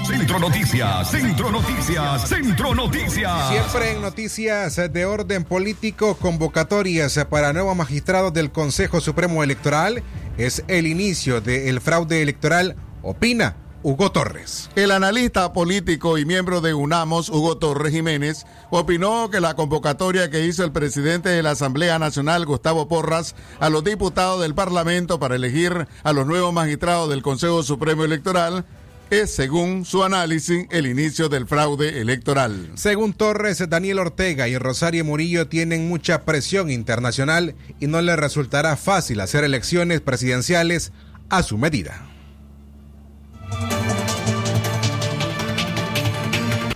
Centro 0.07 0.39
Noticias, 0.39 1.09
Centro 1.09 1.51
Noticias, 1.51 2.29
Centro 2.29 2.75
Noticias. 2.75 3.49
Siempre 3.49 3.91
en 3.91 4.01
noticias 4.01 4.75
de 4.75 5.05
orden 5.05 5.43
político, 5.43 6.15
convocatorias 6.15 7.19
para 7.29 7.53
nuevos 7.53 7.75
magistrados 7.75 8.31
del 8.33 8.51
Consejo 8.51 9.01
Supremo 9.01 9.43
Electoral 9.43 10.03
es 10.37 10.63
el 10.67 10.85
inicio 10.85 11.41
del 11.41 11.81
fraude 11.81 12.21
electoral, 12.21 12.75
opina 13.01 13.55
Hugo 13.85 14.11
Torres. 14.11 14.71
El 14.75 14.89
analista 14.89 15.53
político 15.53 16.17
y 16.17 16.25
miembro 16.25 16.59
de 16.59 16.73
UNAMOS, 16.73 17.29
Hugo 17.29 17.59
Torres 17.59 17.93
Jiménez, 17.93 18.47
opinó 18.71 19.29
que 19.29 19.39
la 19.39 19.53
convocatoria 19.53 20.31
que 20.31 20.43
hizo 20.43 20.63
el 20.63 20.71
presidente 20.71 21.29
de 21.29 21.43
la 21.43 21.51
Asamblea 21.51 21.99
Nacional, 21.99 22.47
Gustavo 22.47 22.87
Porras, 22.87 23.35
a 23.59 23.69
los 23.69 23.83
diputados 23.83 24.41
del 24.41 24.55
Parlamento 24.55 25.19
para 25.19 25.35
elegir 25.35 25.87
a 26.01 26.13
los 26.13 26.25
nuevos 26.25 26.51
magistrados 26.51 27.11
del 27.11 27.21
Consejo 27.21 27.61
Supremo 27.61 28.03
Electoral 28.03 28.65
es, 29.11 29.35
según 29.35 29.85
su 29.85 30.03
análisis, 30.03 30.65
el 30.71 30.87
inicio 30.87 31.29
del 31.29 31.45
fraude 31.45 32.01
electoral. 32.01 32.71
Según 32.73 33.13
Torres, 33.13 33.69
Daniel 33.69 33.99
Ortega 33.99 34.47
y 34.47 34.57
Rosario 34.57 35.05
Murillo 35.05 35.47
tienen 35.47 35.87
mucha 35.87 36.25
presión 36.25 36.71
internacional 36.71 37.53
y 37.79 37.85
no 37.85 38.01
les 38.01 38.17
resultará 38.17 38.77
fácil 38.77 39.19
hacer 39.19 39.43
elecciones 39.43 40.01
presidenciales 40.01 40.91
a 41.29 41.43
su 41.43 41.59
medida. 41.59 42.14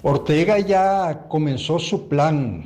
Ortega 0.02 0.60
ya 0.60 1.26
comenzó 1.28 1.78
su 1.78 2.08
plan 2.08 2.64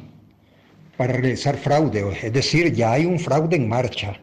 para 0.98 1.13
realizar 1.13 1.58
fraude, 1.58 2.06
es 2.22 2.32
decir, 2.32 2.72
ya 2.74 2.91
hay 2.91 3.06
un 3.06 3.19
fraude 3.19 3.56
en 3.56 3.67
marcha. 3.67 4.13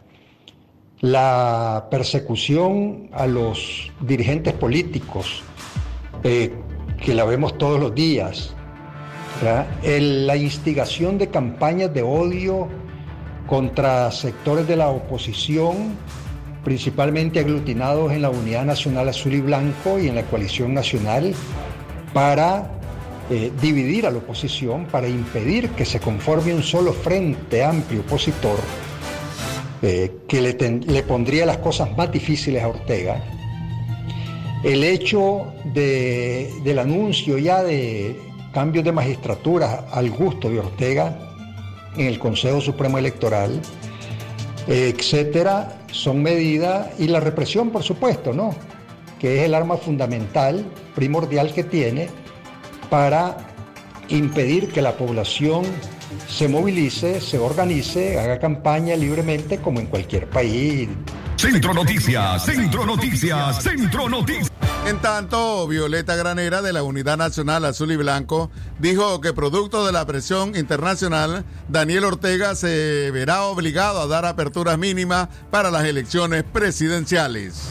La 1.01 1.89
persecución 1.91 3.09
a 3.13 3.27
los 3.27 3.91
dirigentes 4.01 4.53
políticos, 4.53 5.43
eh, 6.23 6.53
que 7.03 7.15
la 7.15 7.25
vemos 7.25 7.59
todos 7.59 7.81
los 7.81 7.95
días, 7.95 8.55
la 9.43 10.37
instigación 10.37 11.19
de 11.19 11.29
campañas 11.31 11.93
de 11.93 12.03
odio 12.03 12.69
contra 13.47 14.13
sectores 14.13 14.69
de 14.69 14.77
la 14.77 14.91
oposición, 14.91 15.97
principalmente 16.63 17.41
aglutinados 17.41 18.13
en 18.13 18.23
la 18.23 18.31
Unidad 18.31 18.67
Nacional 18.67 19.09
Azul 19.09 19.33
y 19.33 19.41
Blanco 19.41 19.99
y 19.99 20.09
en 20.09 20.15
la 20.15 20.23
Coalición 20.25 20.75
Nacional, 20.75 21.35
para 22.13 22.80
eh, 23.31 23.53
dividir 23.63 24.07
a 24.07 24.11
la 24.11 24.19
oposición, 24.19 24.87
para 24.87 25.09
impedir 25.09 25.71
que 25.71 25.85
se 25.85 26.01
conforme 26.01 26.53
un 26.53 26.65
solo 26.65 26.93
frente 26.93 27.63
amplio 27.63 28.01
opositor 28.01 28.59
eh, 29.83 30.11
que 30.27 30.41
le, 30.41 31.03
pondría 31.05 31.47
las 31.47 31.59
cosas 31.59 31.97
más 31.97 32.11
difíciles 32.11 32.61
a 32.61 32.69
Ortega. 32.69 33.23
El 34.65 34.83
hecho 34.83 35.55
del 35.65 36.79
anuncio 36.79 37.39
ya 37.39 37.63
de 37.63 38.19
cambios 38.53 38.85
de 38.85 38.93
magistratura 38.93 39.87
al 39.93 40.11
gusto 40.11 40.51
de 40.51 40.59
Ortega 40.59 41.17
en 41.97 42.07
el 42.07 42.19
Consejo 42.19 42.61
Supremo 42.61 42.99
Electoral, 42.99 43.61
etcétera, 44.67 45.79
son 45.93 46.23
medidas, 46.23 46.89
y 46.99 47.07
la 47.07 47.21
represión, 47.21 47.71
por 47.71 47.85
supuesto, 47.85 48.33
¿no? 48.33 48.55
que 49.21 49.39
es 49.39 49.45
el 49.45 49.55
arma 49.55 49.77
fundamental, 49.77 50.65
primordial 50.95 51.53
que 51.53 51.63
tiene 51.63 52.09
para 52.91 53.39
impedir 54.09 54.69
que 54.69 54.83
la 54.83 54.97
población 54.97 55.65
se 56.29 56.49
movilice, 56.49 57.21
se 57.21 57.39
organice, 57.39 58.19
haga 58.19 58.39
campaña 58.39 58.97
libremente 58.97 59.59
como 59.59 59.81
en 59.81 59.87
cualquier 59.87 60.29
país. 60.29 60.89
Centro 61.37 61.73
Noticias, 61.73 62.45
Centro 62.45 62.85
Noticias, 62.85 63.63
Centro 63.63 64.09
Noticias. 64.09 64.51
En 64.87 64.99
tanto, 64.99 65.69
Violeta 65.69 66.17
Granera 66.17 66.63
de 66.63 66.73
la 66.73 66.83
Unidad 66.83 67.17
Nacional 67.17 67.65
Azul 67.65 67.93
y 67.93 67.97
Blanco 67.97 68.51
dijo 68.79 69.21
que 69.21 69.33
producto 69.33 69.87
de 69.87 69.93
la 69.93 70.07
presión 70.07 70.57
internacional, 70.57 71.45
Daniel 71.69 72.05
Ortega 72.05 72.55
se 72.55 73.11
verá 73.13 73.43
obligado 73.43 74.01
a 74.01 74.07
dar 74.07 74.25
aperturas 74.25 74.79
mínimas 74.79 75.29
para 75.51 75.71
las 75.71 75.85
elecciones 75.85 76.45
presidenciales 76.45 77.71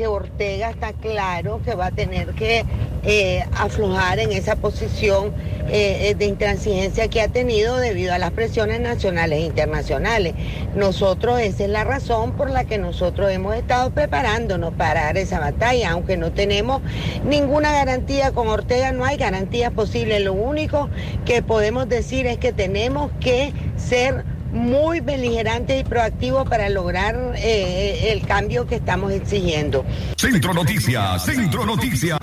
que 0.00 0.06
Ortega 0.06 0.70
está 0.70 0.94
claro 0.94 1.60
que 1.62 1.74
va 1.74 1.88
a 1.88 1.90
tener 1.90 2.28
que 2.28 2.64
eh, 3.02 3.44
aflojar 3.54 4.18
en 4.18 4.32
esa 4.32 4.56
posición 4.56 5.34
eh, 5.68 6.08
eh, 6.08 6.14
de 6.14 6.24
intransigencia 6.24 7.08
que 7.08 7.20
ha 7.20 7.28
tenido 7.28 7.76
debido 7.76 8.14
a 8.14 8.18
las 8.18 8.30
presiones 8.30 8.80
nacionales 8.80 9.40
e 9.40 9.42
internacionales. 9.42 10.32
Nosotros, 10.74 11.38
esa 11.40 11.64
es 11.64 11.68
la 11.68 11.84
razón 11.84 12.32
por 12.32 12.48
la 12.48 12.64
que 12.64 12.78
nosotros 12.78 13.30
hemos 13.30 13.54
estado 13.56 13.90
preparándonos 13.90 14.72
para 14.72 15.04
dar 15.04 15.18
esa 15.18 15.38
batalla, 15.38 15.90
aunque 15.90 16.16
no 16.16 16.32
tenemos 16.32 16.80
ninguna 17.22 17.70
garantía 17.70 18.32
con 18.32 18.48
Ortega, 18.48 18.92
no 18.92 19.04
hay 19.04 19.18
garantías 19.18 19.70
posibles. 19.70 20.22
Lo 20.22 20.32
único 20.32 20.88
que 21.26 21.42
podemos 21.42 21.90
decir 21.90 22.26
es 22.26 22.38
que 22.38 22.54
tenemos 22.54 23.10
que 23.20 23.52
ser 23.76 24.24
muy 24.52 25.00
beligerante 25.00 25.78
y 25.78 25.84
proactivo 25.84 26.44
para 26.44 26.68
lograr 26.68 27.34
eh, 27.36 28.12
el 28.12 28.26
cambio 28.26 28.66
que 28.66 28.76
estamos 28.76 29.12
exigiendo. 29.12 29.84
Centro 30.16 30.52
Noticias, 30.54 31.24
Centro 31.24 31.64
Noticias. 31.64 32.18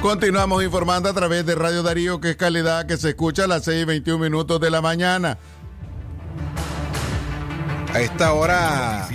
Continuamos 0.00 0.64
informando 0.64 1.08
a 1.08 1.12
través 1.12 1.46
de 1.46 1.54
Radio 1.54 1.82
Darío, 1.82 2.20
que 2.20 2.30
es 2.30 2.36
calidad 2.36 2.86
que 2.86 2.96
se 2.96 3.10
escucha 3.10 3.44
a 3.44 3.46
las 3.46 3.64
6 3.64 3.82
y 3.82 3.84
21 3.84 4.18
minutos 4.18 4.60
de 4.60 4.70
la 4.70 4.80
mañana. 4.80 5.38
A 7.92 8.00
esta 8.00 8.32
hora 8.32 9.06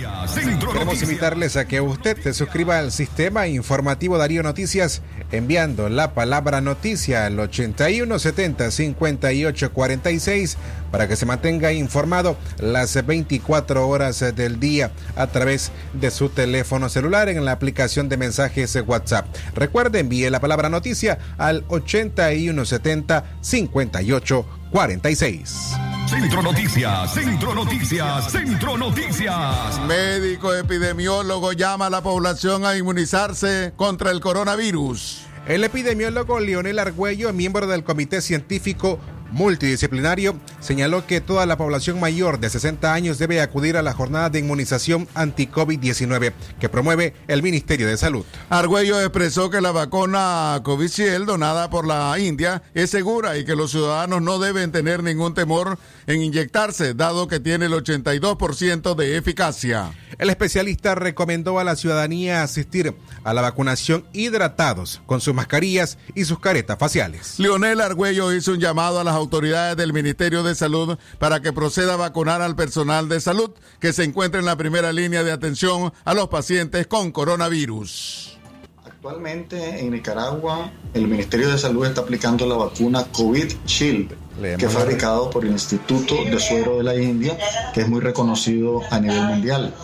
queremos 0.72 1.02
invitarles 1.02 1.56
a 1.56 1.66
que 1.66 1.80
usted 1.80 2.16
se 2.22 2.32
suscriba 2.32 2.78
al 2.78 2.92
sistema 2.92 3.48
informativo 3.48 4.18
Darío 4.18 4.42
Noticias 4.44 5.02
enviando 5.32 5.88
la 5.88 6.14
palabra 6.14 6.60
noticia 6.60 7.26
al 7.26 7.38
8170 7.38 8.70
5846 8.70 10.56
para 10.90 11.08
que 11.08 11.16
se 11.16 11.26
mantenga 11.26 11.72
informado 11.72 12.36
las 12.58 13.04
24 13.04 13.88
horas 13.88 14.24
del 14.34 14.60
día 14.60 14.92
a 15.16 15.26
través 15.26 15.70
de 15.92 16.10
su 16.10 16.30
teléfono 16.30 16.88
celular 16.88 17.28
en 17.28 17.44
la 17.44 17.52
aplicación 17.52 18.08
de 18.08 18.16
mensajes 18.16 18.76
WhatsApp. 18.86 19.26
Recuerde, 19.54 20.00
envíe 20.00 20.30
la 20.30 20.40
palabra 20.40 20.68
noticia 20.68 21.18
al 21.36 21.64
8170 21.68 23.24
5846. 23.40 25.87
Centro 26.08 26.42
Noticias, 26.42 27.12
Centro 27.12 27.54
Noticias, 27.54 28.32
Centro 28.32 28.78
Noticias. 28.78 29.78
Médico 29.86 30.54
epidemiólogo 30.54 31.52
llama 31.52 31.86
a 31.86 31.90
la 31.90 32.02
población 32.02 32.64
a 32.64 32.74
inmunizarse 32.78 33.74
contra 33.76 34.10
el 34.10 34.20
coronavirus. 34.20 35.26
El 35.46 35.64
epidemiólogo 35.64 36.40
Leonel 36.40 36.78
Argüello, 36.78 37.32
miembro 37.34 37.66
del 37.66 37.84
Comité 37.84 38.22
Científico 38.22 38.98
multidisciplinario 39.30 40.36
señaló 40.60 41.06
que 41.06 41.20
toda 41.20 41.46
la 41.46 41.56
población 41.56 42.00
mayor 42.00 42.40
de 42.40 42.50
60 42.50 42.92
años 42.92 43.18
debe 43.18 43.40
acudir 43.40 43.76
a 43.76 43.82
la 43.82 43.92
jornada 43.92 44.30
de 44.30 44.38
inmunización 44.38 45.08
anti-COVID-19 45.14 46.32
que 46.60 46.68
promueve 46.68 47.14
el 47.28 47.42
Ministerio 47.42 47.86
de 47.86 47.96
Salud. 47.96 48.24
Argüello 48.50 49.00
expresó 49.00 49.50
que 49.50 49.60
la 49.60 49.72
vacuna 49.72 50.60
Covishield 50.62 51.26
donada 51.26 51.70
por 51.70 51.86
la 51.86 52.18
India 52.18 52.62
es 52.74 52.90
segura 52.90 53.38
y 53.38 53.44
que 53.44 53.56
los 53.56 53.70
ciudadanos 53.70 54.22
no 54.22 54.38
deben 54.38 54.72
tener 54.72 55.02
ningún 55.02 55.34
temor 55.34 55.78
en 56.06 56.22
inyectarse, 56.22 56.94
dado 56.94 57.28
que 57.28 57.40
tiene 57.40 57.66
el 57.66 57.72
82% 57.72 58.94
de 58.94 59.16
eficacia. 59.16 59.92
El 60.18 60.30
especialista 60.30 60.94
recomendó 60.94 61.58
a 61.58 61.64
la 61.64 61.76
ciudadanía 61.76 62.42
asistir 62.42 62.94
a 63.24 63.34
la 63.34 63.42
vacunación 63.42 64.04
hidratados 64.12 65.00
con 65.06 65.20
sus 65.20 65.34
mascarillas 65.34 65.98
y 66.14 66.24
sus 66.24 66.40
caretas 66.40 66.78
faciales. 66.78 67.38
Leonel 67.38 67.80
Argüello 67.80 68.32
hizo 68.32 68.52
un 68.52 68.60
llamado 68.60 68.98
a 68.98 69.04
las 69.04 69.14
autoridades 69.18 69.76
del 69.76 69.92
Ministerio 69.92 70.42
de 70.42 70.54
Salud 70.54 70.98
para 71.18 71.40
que 71.40 71.52
proceda 71.52 71.94
a 71.94 71.96
vacunar 71.96 72.42
al 72.42 72.56
personal 72.56 73.08
de 73.08 73.20
salud 73.20 73.50
que 73.80 73.92
se 73.92 74.04
encuentra 74.04 74.40
en 74.40 74.46
la 74.46 74.56
primera 74.56 74.92
línea 74.92 75.22
de 75.22 75.32
atención 75.32 75.92
a 76.04 76.14
los 76.14 76.28
pacientes 76.28 76.86
con 76.86 77.12
coronavirus. 77.12 78.38
Actualmente 78.84 79.80
en 79.80 79.92
Nicaragua 79.92 80.72
el 80.94 81.06
Ministerio 81.06 81.50
de 81.50 81.58
Salud 81.58 81.86
está 81.86 82.00
aplicando 82.00 82.46
la 82.46 82.56
vacuna 82.56 83.04
COVID 83.12 83.52
Shield, 83.66 84.14
que 84.58 84.66
es 84.66 84.72
fabricado 84.72 85.30
por 85.30 85.44
el 85.44 85.52
Instituto 85.52 86.14
de 86.24 86.38
Suero 86.40 86.78
de 86.78 86.82
la 86.82 86.96
India, 86.96 87.36
que 87.72 87.82
es 87.82 87.88
muy 87.88 88.00
reconocido 88.00 88.80
a 88.90 88.98
nivel 88.98 89.22
mundial. 89.22 89.74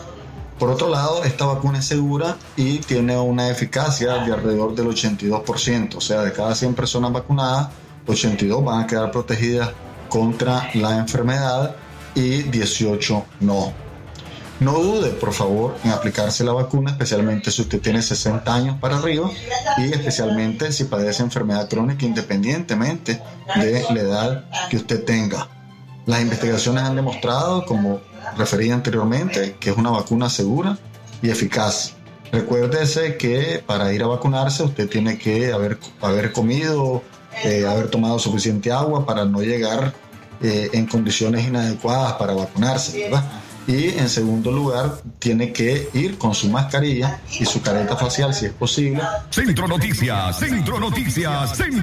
Por 0.59 0.70
otro 0.70 0.88
lado, 0.88 1.25
esta 1.25 1.47
vacuna 1.47 1.79
es 1.81 1.85
segura 1.85 2.37
y 2.57 2.79
tiene 2.79 3.18
una 3.18 3.51
eficacia 3.51 4.14
de 4.25 4.33
alrededor 4.33 4.75
del 4.75 4.87
82%, 4.87 5.97
o 5.97 6.01
sea, 6.01 6.23
de 6.23 6.33
cada 6.33 6.55
100 6.55 6.75
personas 6.75 7.12
vacunadas, 7.12 7.68
82 8.07 8.64
van 8.64 8.85
a 8.85 8.87
quedar 8.87 9.11
protegidas 9.11 9.71
contra 10.09 10.71
la 10.75 10.99
enfermedad 10.99 11.77
y 12.14 12.43
18 12.43 13.25
no. 13.40 13.73
No 14.61 14.79
dude, 14.79 15.11
por 15.11 15.33
favor, 15.33 15.77
en 15.83 15.90
aplicarse 15.90 16.45
la 16.45 16.53
vacuna, 16.53 16.93
especialmente 16.93 17.51
si 17.51 17.62
usted 17.62 17.81
tiene 17.81 18.01
60 18.01 18.55
años 18.55 18.77
para 18.81 18.99
arriba 18.99 19.29
y 19.79 19.93
especialmente 19.93 20.71
si 20.73 20.85
padece 20.85 21.23
enfermedad 21.23 21.69
crónica 21.69 22.07
independientemente 22.07 23.21
de 23.57 23.85
la 23.90 24.01
edad 24.01 24.45
que 24.71 24.77
usted 24.77 25.05
tenga. 25.05 25.49
Las 26.07 26.21
investigaciones 26.21 26.85
han 26.85 26.95
demostrado, 26.95 27.67
como 27.67 28.01
referí 28.37 28.71
anteriormente, 28.71 29.57
que 29.59 29.71
es 29.71 29.77
una 29.77 29.90
vacuna 29.90 30.31
segura 30.31 30.79
y 31.21 31.31
eficaz. 31.31 31.95
Recuérdese 32.31 33.17
que 33.17 33.62
para 33.67 33.93
ir 33.93 34.03
a 34.03 34.07
vacunarse 34.07 34.62
usted 34.62 34.88
tiene 34.88 35.19
que 35.19 35.53
haber, 35.53 35.79
haber 36.01 36.33
comido, 36.33 37.03
eh, 37.42 37.66
haber 37.66 37.88
tomado 37.88 38.18
suficiente 38.18 38.70
agua 38.70 39.05
para 39.05 39.25
no 39.25 39.42
llegar 39.42 39.92
eh, 40.42 40.70
en 40.73 40.87
condiciones 40.87 41.47
inadecuadas 41.47 42.14
para 42.14 42.35
vacunarse, 42.35 43.05
¿verdad? 43.05 43.25
Y 43.66 43.99
en 43.99 44.09
segundo 44.11 44.53
lugar, 44.53 45.01
tiene 45.18 45.53
que 45.53 45.88
ir 45.94 46.18
con 46.18 46.35
su 46.35 46.51
mascarilla 46.51 47.20
y 47.40 47.47
su 47.47 47.62
careta 47.62 47.97
facial 47.97 48.35
si 48.35 48.47
es 48.47 48.53
posible. 48.53 49.03
Centro 49.31 49.66
Noticias, 49.66 50.38
Centro 50.38 50.79
Noticias, 50.79 51.57
Centro... 51.57 51.83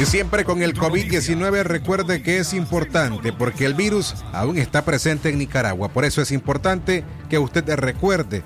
Y 0.00 0.06
siempre 0.06 0.44
con 0.44 0.62
el 0.62 0.74
COVID-19 0.74 1.62
recuerde 1.62 2.22
que 2.22 2.38
es 2.38 2.54
importante 2.54 3.32
porque 3.32 3.66
el 3.66 3.74
virus 3.74 4.14
aún 4.32 4.58
está 4.58 4.84
presente 4.84 5.28
en 5.28 5.38
Nicaragua. 5.38 5.90
Por 5.90 6.04
eso 6.04 6.20
es 6.20 6.32
importante 6.32 7.04
que 7.30 7.38
usted 7.38 7.64
recuerde 7.76 8.42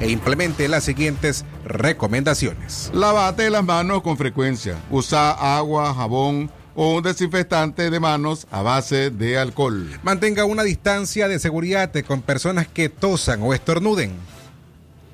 e 0.00 0.10
implemente 0.10 0.66
las 0.68 0.84
siguientes 0.84 1.44
recomendaciones. 1.64 2.90
Lavate 2.94 3.50
las 3.50 3.64
manos 3.64 4.02
con 4.02 4.16
frecuencia. 4.16 4.76
Usa 4.90 5.56
agua, 5.56 5.94
jabón 5.94 6.50
o 6.74 6.94
un 6.96 7.02
desinfectante 7.02 7.90
de 7.90 8.00
manos 8.00 8.46
a 8.50 8.62
base 8.62 9.10
de 9.10 9.38
alcohol. 9.38 9.90
Mantenga 10.02 10.44
una 10.44 10.62
distancia 10.62 11.28
de 11.28 11.38
seguridad 11.38 11.92
con 12.06 12.22
personas 12.22 12.66
que 12.66 12.88
tosan 12.88 13.42
o 13.42 13.52
estornuden. 13.52 14.12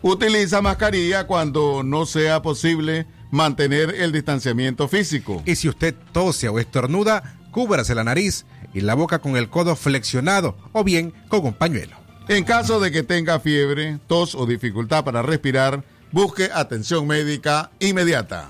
Utiliza 0.03 0.63
mascarilla 0.63 1.27
cuando 1.27 1.83
no 1.83 2.07
sea 2.07 2.41
posible 2.43 3.07
mantener 3.31 3.95
el 3.97 4.13
distanciamiento 4.13 4.87
físico. 4.87 5.43
Y 5.45 5.57
si 5.57 5.69
usted 5.69 5.95
tose 6.13 6.49
o 6.49 6.59
estornuda, 6.59 7.39
cúbrase 7.51 7.95
la 7.95 8.05
nariz 8.05 8.45
y 8.73 8.83
la 8.83 8.95
boca 8.95 9.19
con 9.19 9.37
el 9.37 9.49
codo 9.49 9.75
flexionado 9.75 10.57
o 10.73 10.85
bien 10.85 11.13
con 11.29 11.45
un 11.45 11.55
pañuelo. 11.55 12.06
En 12.29 12.43
caso 12.43 12.81
de 12.81 12.91
que 12.91 13.05
tenga 13.05 13.39
fiebre, 13.39 14.01
tos 14.09 14.35
o 14.35 14.47
dificultad 14.47 15.05
para 15.05 15.23
respirar, 15.23 15.85
busque 16.11 16.51
atención 16.53 17.07
médica 17.07 17.71
inmediata. 17.79 18.49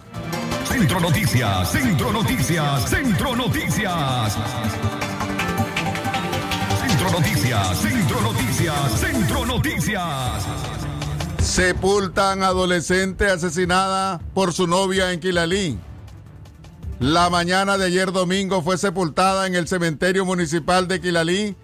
Centro 0.67 0.99
Noticias, 0.99 1.73
Centro 1.73 2.11
Noticias, 2.11 2.89
Centro 2.89 3.37
Noticias. 3.37 4.39
Centro 6.81 7.11
Noticias, 7.11 7.79
Centro 7.79 8.21
Noticias, 8.23 8.93
Centro 8.99 9.47
Noticias. 9.47 10.47
Sepultan 11.43 12.43
adolescente 12.43 13.27
asesinada 13.27 14.21
por 14.33 14.55
su 14.55 14.67
novia 14.67 15.13
en 15.13 15.21
Quilalí. 15.21 15.79
La 16.99 17.29
mañana 17.29 17.77
de 17.77 17.85
ayer 17.87 18.11
domingo 18.11 18.63
fue 18.63 18.79
sepultada 18.79 19.47
en 19.47 19.55
el 19.55 19.69
cementerio 19.69 20.25
municipal 20.25 20.89
de 20.89 21.03
Quilalí, 21.03 21.57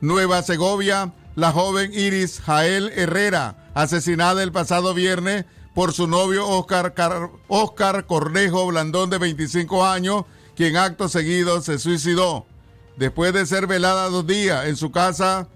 Nueva 0.00 0.42
Segovia, 0.42 1.12
la 1.34 1.52
joven 1.52 1.92
Iris 1.94 2.40
Jael 2.40 2.92
Herrera, 2.94 3.70
asesinada 3.74 4.42
el 4.42 4.52
pasado 4.52 4.94
viernes 4.94 5.44
por 5.74 5.92
su 5.92 6.06
novio 6.06 6.46
Oscar, 6.46 6.94
Oscar 7.48 8.06
Cornejo 8.06 8.66
Blandón 8.66 9.10
de 9.10 9.18
25 9.18 9.86
años, 9.86 10.24
quien 10.54 10.76
acto 10.76 11.08
seguido 11.08 11.60
se 11.62 11.78
suicidó. 11.78 12.46
Después 12.96 13.32
de 13.32 13.46
ser 13.46 13.66
velada 13.66 14.10
dos 14.10 14.26
días 14.26 14.66
en 14.66 14.76
su 14.76 14.90
casa 14.90 15.48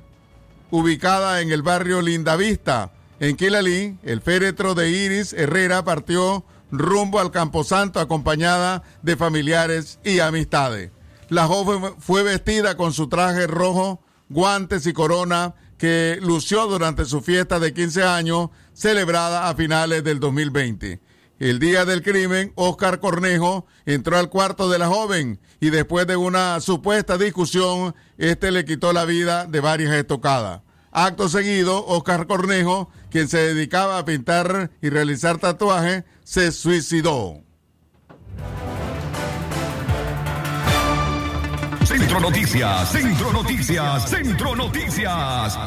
ubicada 0.71 1.43
en 1.43 1.53
el 1.53 1.62
barrio 1.62 2.01
Lindavista, 2.01 2.93
en 3.21 3.37
Quilalí, 3.37 3.99
el 4.03 4.21
féretro 4.21 4.75
de 4.75 4.91
Iris 4.91 5.33
Herrera 5.33 5.85
partió 5.85 6.45
rumbo 6.71 7.21
al 7.21 7.31
Camposanto 7.31 8.01
acompañada 8.01 8.83
de 9.03 9.17
familiares 9.17 9.99
y 10.05 10.21
amistades. 10.21 10.91
La 11.29 11.47
joven 11.47 11.95
fue 11.99 12.23
vestida 12.23 12.77
con 12.77 12.93
su 12.93 13.09
traje 13.09 13.47
rojo, 13.47 14.01
guantes 14.29 14.87
y 14.87 14.93
corona 14.93 15.55
que 15.79 16.19
lució 16.23 16.67
durante 16.67 17.05
su 17.05 17.21
fiesta 17.21 17.59
de 17.59 17.73
15 17.73 18.03
años 18.03 18.51
celebrada 18.73 19.49
a 19.49 19.55
finales 19.55 20.05
del 20.05 20.21
2020. 20.21 21.01
El 21.39 21.59
día 21.59 21.85
del 21.85 22.03
crimen, 22.03 22.53
Oscar 22.55 22.99
Cornejo 22.99 23.67
entró 23.85 24.17
al 24.17 24.31
cuarto 24.31 24.71
de 24.71 24.79
la 24.79 24.87
joven 24.89 25.39
y 25.61 25.69
después 25.69 26.07
de 26.07 26.17
una 26.17 26.61
supuesta 26.61 27.19
discusión, 27.19 27.95
este 28.17 28.51
le 28.51 28.65
quitó 28.65 28.95
la 28.95 29.05
vida 29.05 29.45
de 29.45 29.61
varias 29.61 29.93
estocadas. 29.93 30.62
Acto 30.93 31.29
seguido, 31.29 31.85
Oscar 31.87 32.27
Cornejo, 32.27 32.91
quien 33.11 33.29
se 33.29 33.37
dedicaba 33.37 33.99
a 33.99 34.05
pintar 34.07 34.71
y 34.81 34.89
realizar 34.89 35.37
tatuajes, 35.37 36.05
se 36.25 36.53
suicidó. 36.53 37.45
Centro 41.98 42.20
Noticias, 42.20 42.90
Centro 42.90 43.32
Noticias, 43.32 44.11
Centro 44.11 44.54
Noticias. 44.54 45.59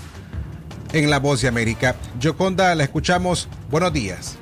en 0.93 1.09
La 1.09 1.19
Voz 1.19 1.41
de 1.41 1.47
América. 1.47 1.95
Joconda, 2.21 2.75
la 2.75 2.83
escuchamos. 2.83 3.47
Buenos 3.69 3.91
días. 3.91 4.37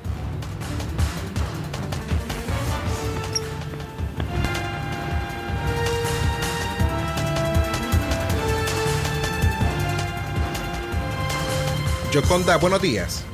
Yoconda, 12.12 12.56
buenos 12.56 12.82
días. 12.82 13.24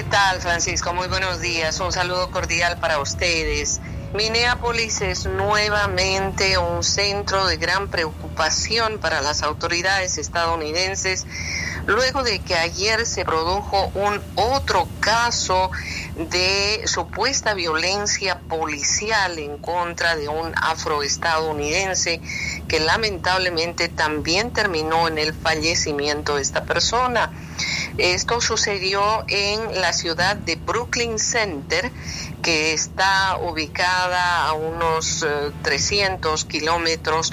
¿Qué 0.00 0.04
tal, 0.04 0.40
Francisco? 0.40 0.94
Muy 0.94 1.08
buenos 1.08 1.42
días. 1.42 1.78
Un 1.78 1.92
saludo 1.92 2.30
cordial 2.30 2.78
para 2.80 3.00
ustedes. 3.00 3.82
Minneapolis 4.14 5.02
es 5.02 5.26
nuevamente 5.26 6.56
un 6.56 6.82
centro 6.82 7.46
de 7.46 7.58
gran 7.58 7.86
preocupación 7.88 8.98
para 8.98 9.20
las 9.20 9.42
autoridades 9.42 10.16
estadounidenses 10.16 11.26
luego 11.86 12.22
de 12.22 12.38
que 12.38 12.56
ayer 12.56 13.04
se 13.04 13.26
produjo 13.26 13.90
un 13.94 14.22
otro 14.36 14.88
caso 15.00 15.70
de 16.28 16.82
supuesta 16.86 17.54
violencia 17.54 18.40
policial 18.40 19.38
en 19.38 19.56
contra 19.58 20.16
de 20.16 20.28
un 20.28 20.52
afroestadounidense 20.54 22.20
que 22.68 22.78
lamentablemente 22.80 23.88
también 23.88 24.52
terminó 24.52 25.08
en 25.08 25.18
el 25.18 25.32
fallecimiento 25.32 26.36
de 26.36 26.42
esta 26.42 26.64
persona. 26.64 27.32
Esto 27.96 28.40
sucedió 28.40 29.24
en 29.28 29.80
la 29.80 29.92
ciudad 29.92 30.36
de 30.36 30.56
Brooklyn 30.56 31.18
Center, 31.18 31.90
que 32.42 32.72
está 32.72 33.38
ubicada 33.38 34.46
a 34.46 34.52
unos 34.52 35.26
300 35.62 36.42
eh, 36.42 36.46
kilómetros 36.48 37.32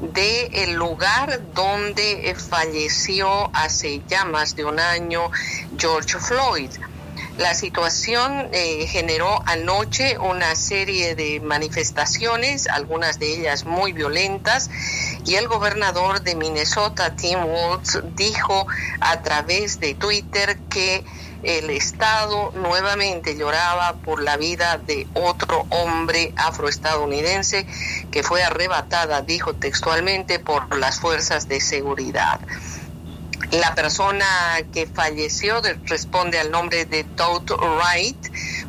del 0.00 0.74
lugar 0.74 1.40
donde 1.54 2.34
falleció 2.36 3.50
hace 3.54 4.02
ya 4.08 4.24
más 4.24 4.56
de 4.56 4.64
un 4.64 4.80
año 4.80 5.30
George 5.78 6.18
Floyd. 6.18 6.70
La 7.38 7.52
situación 7.54 8.48
eh, 8.52 8.86
generó 8.86 9.42
anoche 9.46 10.18
una 10.18 10.54
serie 10.54 11.16
de 11.16 11.40
manifestaciones, 11.40 12.68
algunas 12.68 13.18
de 13.18 13.34
ellas 13.34 13.64
muy 13.64 13.92
violentas, 13.92 14.70
y 15.24 15.34
el 15.34 15.48
gobernador 15.48 16.22
de 16.22 16.36
Minnesota, 16.36 17.16
Tim 17.16 17.44
Walz, 17.44 17.98
dijo 18.14 18.68
a 19.00 19.20
través 19.22 19.80
de 19.80 19.94
Twitter 19.94 20.58
que 20.70 21.04
el 21.42 21.70
Estado 21.70 22.52
nuevamente 22.54 23.36
lloraba 23.36 23.94
por 23.94 24.22
la 24.22 24.36
vida 24.36 24.78
de 24.78 25.06
otro 25.14 25.66
hombre 25.70 26.32
afroestadounidense 26.36 27.66
que 28.12 28.22
fue 28.22 28.44
arrebatada, 28.44 29.22
dijo 29.22 29.54
textualmente, 29.54 30.38
por 30.38 30.78
las 30.78 31.00
fuerzas 31.00 31.48
de 31.48 31.60
seguridad. 31.60 32.38
La 33.50 33.74
persona 33.74 34.26
que 34.72 34.86
falleció 34.86 35.60
responde 35.84 36.38
al 36.38 36.50
nombre 36.50 36.84
de 36.86 37.04
Todd 37.04 37.50
Wright. 37.50 38.16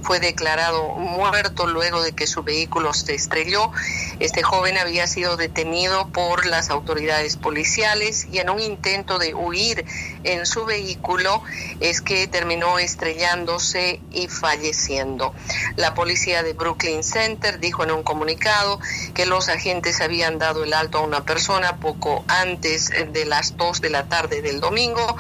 Fue 0.02 0.20
declarado 0.20 0.90
muerto 0.96 1.68
luego 1.68 2.04
de 2.04 2.14
que 2.14 2.28
su 2.28 2.44
vehículo 2.44 2.94
se 2.94 3.16
estrelló. 3.16 3.72
Este 4.20 4.44
joven 4.44 4.78
había 4.78 5.08
sido 5.08 5.38
detenido 5.38 6.08
por 6.10 6.46
las 6.46 6.70
autoridades 6.70 7.38
policiales 7.38 8.28
y 8.32 8.40
en 8.40 8.50
un 8.50 8.60
intento 8.60 9.18
de 9.18 9.34
huir 9.34 9.86
en 10.26 10.46
su 10.46 10.66
vehículo 10.66 11.42
es 11.80 12.02
que 12.02 12.28
terminó 12.28 12.80
estrellándose 12.80 14.02
y 14.12 14.28
falleciendo. 14.28 15.34
La 15.76 15.94
policía 15.94 16.44
de 16.44 16.54
Brooklyn 16.54 17.04
Center 17.04 17.60
dijo 17.60 17.84
en 17.84 17.92
un 17.92 18.04
comunicado 18.04 18.80
que 19.14 19.26
los 19.26 19.50
agentes 19.50 20.02
habían 20.02 20.38
dado 20.38 20.64
el 20.64 20.74
alto 20.74 20.98
a 20.98 21.02
una 21.02 21.24
persona 21.24 21.78
poco 21.78 22.24
antes 22.28 22.92
de 23.12 23.26
las 23.26 23.58
2 23.58 23.82
de 23.82 23.90
la 23.90 24.06
tarde 24.06 24.42
del 24.42 24.60
domingo 24.60 25.16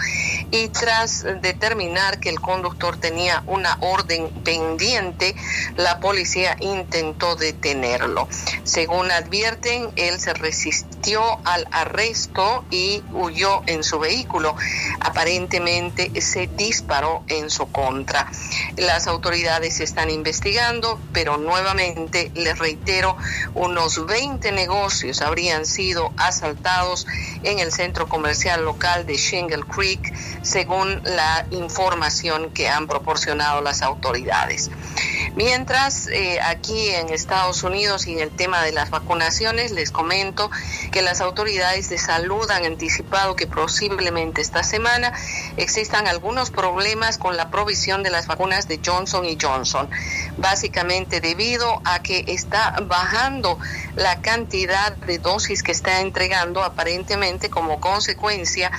y 0.51 0.69
tras 0.69 1.23
determinar 1.41 2.19
que 2.19 2.29
el 2.29 2.39
conductor 2.39 2.97
tenía 2.97 3.43
una 3.47 3.77
orden 3.81 4.29
pendiente, 4.43 5.35
la 5.75 5.99
policía 5.99 6.55
intentó 6.59 7.35
detenerlo. 7.35 8.27
Según 8.63 9.11
advierten, 9.11 9.91
él 9.95 10.19
se 10.19 10.33
resistió 10.33 11.21
al 11.43 11.67
arresto 11.71 12.65
y 12.69 13.03
huyó 13.13 13.63
en 13.67 13.83
su 13.83 13.99
vehículo. 13.99 14.55
Aparentemente 14.99 16.11
se 16.21 16.47
disparó 16.47 17.23
en 17.27 17.49
su 17.49 17.71
contra. 17.71 18.31
Las 18.77 19.07
autoridades 19.07 19.79
están 19.79 20.09
investigando, 20.09 20.99
pero 21.13 21.37
nuevamente 21.37 22.31
les 22.35 22.57
reitero, 22.57 23.17
unos 23.53 24.05
20 24.05 24.51
negocios 24.51 25.21
habrían 25.21 25.65
sido 25.65 26.11
asaltados 26.17 27.05
en 27.43 27.59
el 27.59 27.71
centro 27.71 28.07
comercial 28.07 28.63
local 28.63 29.05
de 29.05 29.15
Shingle 29.15 29.63
Creek, 29.63 30.13
según 30.45 31.01
la 31.03 31.47
información 31.49 32.51
que 32.51 32.69
han 32.69 32.87
proporcionado 32.87 33.61
las 33.61 33.81
autoridades. 33.81 34.69
Mientras, 35.35 36.07
eh, 36.07 36.39
aquí 36.39 36.89
en 36.89 37.09
Estados 37.09 37.63
Unidos 37.63 38.05
y 38.07 38.13
en 38.13 38.19
el 38.19 38.29
tema 38.29 38.61
de 38.61 38.71
las 38.71 38.91
vacunaciones, 38.91 39.71
les 39.71 39.91
comento 39.91 40.49
que 40.91 41.01
las 41.01 41.19
autoridades 41.19 41.89
de 41.89 41.97
salud 41.97 42.49
han 42.51 42.63
anticipado 42.63 43.35
que 43.35 43.47
posiblemente 43.47 44.41
esta 44.41 44.63
semana 44.63 45.11
existan 45.57 46.07
algunos 46.07 46.51
problemas 46.51 47.17
con 47.17 47.35
la 47.35 47.49
provisión 47.49 48.03
de 48.03 48.11
las 48.11 48.27
vacunas 48.27 48.67
de 48.67 48.79
Johnson 48.85 49.25
y 49.25 49.37
Johnson, 49.41 49.89
básicamente 50.37 51.21
debido 51.21 51.81
a 51.83 52.01
que 52.03 52.23
está 52.27 52.75
bajando 52.83 53.57
la 53.95 54.21
cantidad 54.21 54.95
de 54.95 55.17
dosis 55.17 55.63
que 55.63 55.71
está 55.71 56.01
entregando 56.01 56.63
aparentemente 56.63 57.49
como 57.49 57.81
consecuencia 57.81 58.71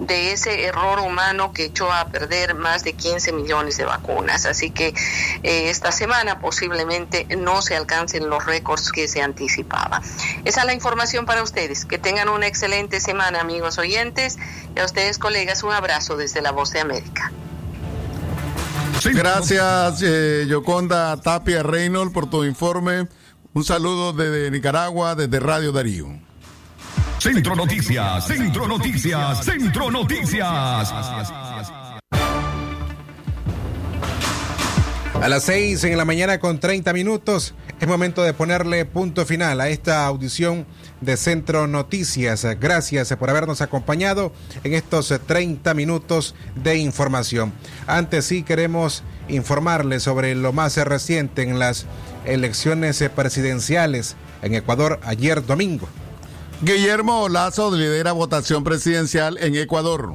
de 0.00 0.32
ese 0.32 0.64
error 0.64 0.98
humano 0.98 1.11
que 1.54 1.66
echó 1.66 1.92
a 1.92 2.08
perder 2.08 2.54
más 2.54 2.84
de 2.84 2.94
15 2.94 3.32
millones 3.32 3.76
de 3.76 3.84
vacunas. 3.84 4.46
Así 4.46 4.70
que 4.70 4.94
eh, 5.42 5.70
esta 5.70 5.92
semana 5.92 6.40
posiblemente 6.40 7.26
no 7.36 7.62
se 7.62 7.76
alcancen 7.76 8.28
los 8.28 8.44
récords 8.46 8.90
que 8.92 9.08
se 9.08 9.22
anticipaba. 9.22 10.02
Esa 10.44 10.60
es 10.60 10.66
la 10.66 10.74
información 10.74 11.26
para 11.26 11.42
ustedes. 11.42 11.84
Que 11.84 11.98
tengan 11.98 12.28
una 12.28 12.46
excelente 12.46 13.00
semana, 13.00 13.40
amigos 13.40 13.78
oyentes. 13.78 14.38
Y 14.74 14.80
a 14.80 14.84
ustedes, 14.84 15.18
colegas, 15.18 15.62
un 15.62 15.72
abrazo 15.72 16.16
desde 16.16 16.40
la 16.42 16.52
Voz 16.52 16.70
de 16.70 16.80
América. 16.80 17.32
Gracias, 19.04 20.00
eh, 20.02 20.46
Yoconda 20.48 21.16
Tapia 21.16 21.62
Reynolds, 21.62 22.12
por 22.12 22.30
tu 22.30 22.44
informe. 22.44 23.08
Un 23.52 23.64
saludo 23.64 24.12
desde 24.12 24.50
Nicaragua, 24.50 25.14
desde 25.14 25.40
Radio 25.40 25.72
Darío. 25.72 26.31
Centro 27.22 27.54
Noticias, 27.54 28.26
Centro 28.26 28.66
Noticias, 28.66 29.44
Centro 29.44 29.92
Noticias. 29.92 30.92
A 35.20 35.28
las 35.28 35.44
6 35.44 35.84
en 35.84 35.96
la 35.98 36.04
mañana 36.04 36.40
con 36.40 36.58
30 36.58 36.92
minutos 36.92 37.54
es 37.78 37.86
momento 37.86 38.24
de 38.24 38.34
ponerle 38.34 38.84
punto 38.86 39.24
final 39.24 39.60
a 39.60 39.68
esta 39.68 40.04
audición 40.04 40.66
de 41.00 41.16
Centro 41.16 41.68
Noticias. 41.68 42.44
Gracias 42.58 43.14
por 43.16 43.30
habernos 43.30 43.60
acompañado 43.60 44.32
en 44.64 44.74
estos 44.74 45.14
30 45.24 45.74
minutos 45.74 46.34
de 46.56 46.78
información. 46.78 47.52
Antes 47.86 48.24
sí 48.24 48.42
queremos 48.42 49.04
informarles 49.28 50.02
sobre 50.02 50.34
lo 50.34 50.52
más 50.52 50.76
reciente 50.76 51.42
en 51.42 51.60
las 51.60 51.86
elecciones 52.24 53.00
presidenciales 53.14 54.16
en 54.42 54.56
Ecuador 54.56 54.98
ayer 55.04 55.46
domingo. 55.46 55.88
Guillermo 56.64 57.28
Lazo 57.28 57.76
lidera 57.76 58.12
votación 58.12 58.62
presidencial 58.62 59.36
en 59.40 59.56
Ecuador. 59.56 60.14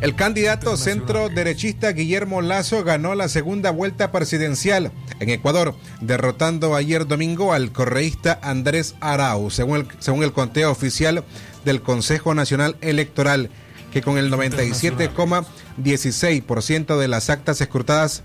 El 0.00 0.14
candidato 0.14 0.76
centro 0.76 1.28
derechista 1.28 1.90
Guillermo 1.90 2.40
Lazo 2.40 2.84
ganó 2.84 3.16
la 3.16 3.28
segunda 3.28 3.72
vuelta 3.72 4.12
presidencial 4.12 4.92
en 5.18 5.28
Ecuador, 5.28 5.74
derrotando 6.00 6.76
ayer 6.76 7.08
domingo 7.08 7.52
al 7.52 7.72
correísta 7.72 8.38
Andrés 8.42 8.94
Arau, 9.00 9.50
según 9.50 9.78
el, 9.78 9.88
según 9.98 10.22
el 10.22 10.32
conteo 10.32 10.70
oficial 10.70 11.24
del 11.64 11.82
Consejo 11.82 12.32
Nacional 12.32 12.76
Electoral, 12.80 13.50
que 13.92 14.02
con 14.02 14.18
el 14.18 14.32
97,16% 14.32 16.96
de 16.96 17.08
las 17.08 17.28
actas 17.28 17.60
escrutadas 17.60 18.22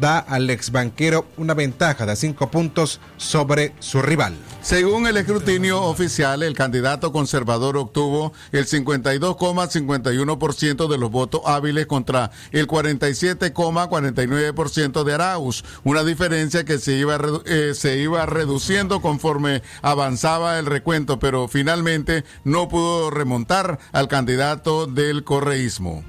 da 0.00 0.18
al 0.18 0.50
exbanquero 0.50 1.26
una 1.36 1.54
ventaja 1.54 2.04
de 2.06 2.16
cinco 2.16 2.50
puntos 2.50 3.00
sobre 3.16 3.74
su 3.78 4.02
rival. 4.02 4.34
Según 4.62 5.06
el 5.06 5.16
escrutinio 5.16 5.84
oficial, 5.84 6.42
el 6.42 6.54
candidato 6.54 7.12
conservador 7.12 7.76
obtuvo 7.76 8.32
el 8.52 8.66
52,51% 8.66 10.88
de 10.88 10.98
los 10.98 11.10
votos 11.10 11.42
hábiles 11.46 11.86
contra 11.86 12.30
el 12.50 12.66
47,49% 12.66 15.04
de 15.04 15.14
Arauz, 15.14 15.64
una 15.84 16.02
diferencia 16.04 16.64
que 16.64 16.78
se 16.78 16.94
iba, 16.94 17.18
eh, 17.46 17.72
se 17.74 17.98
iba 17.98 18.26
reduciendo 18.26 19.00
conforme 19.00 19.62
avanzaba 19.80 20.58
el 20.58 20.66
recuento, 20.66 21.18
pero 21.18 21.48
finalmente 21.48 22.24
no 22.44 22.68
pudo 22.68 23.10
remontar 23.10 23.78
al 23.92 24.08
candidato 24.08 24.86
del 24.86 25.24
correísmo. 25.24 26.04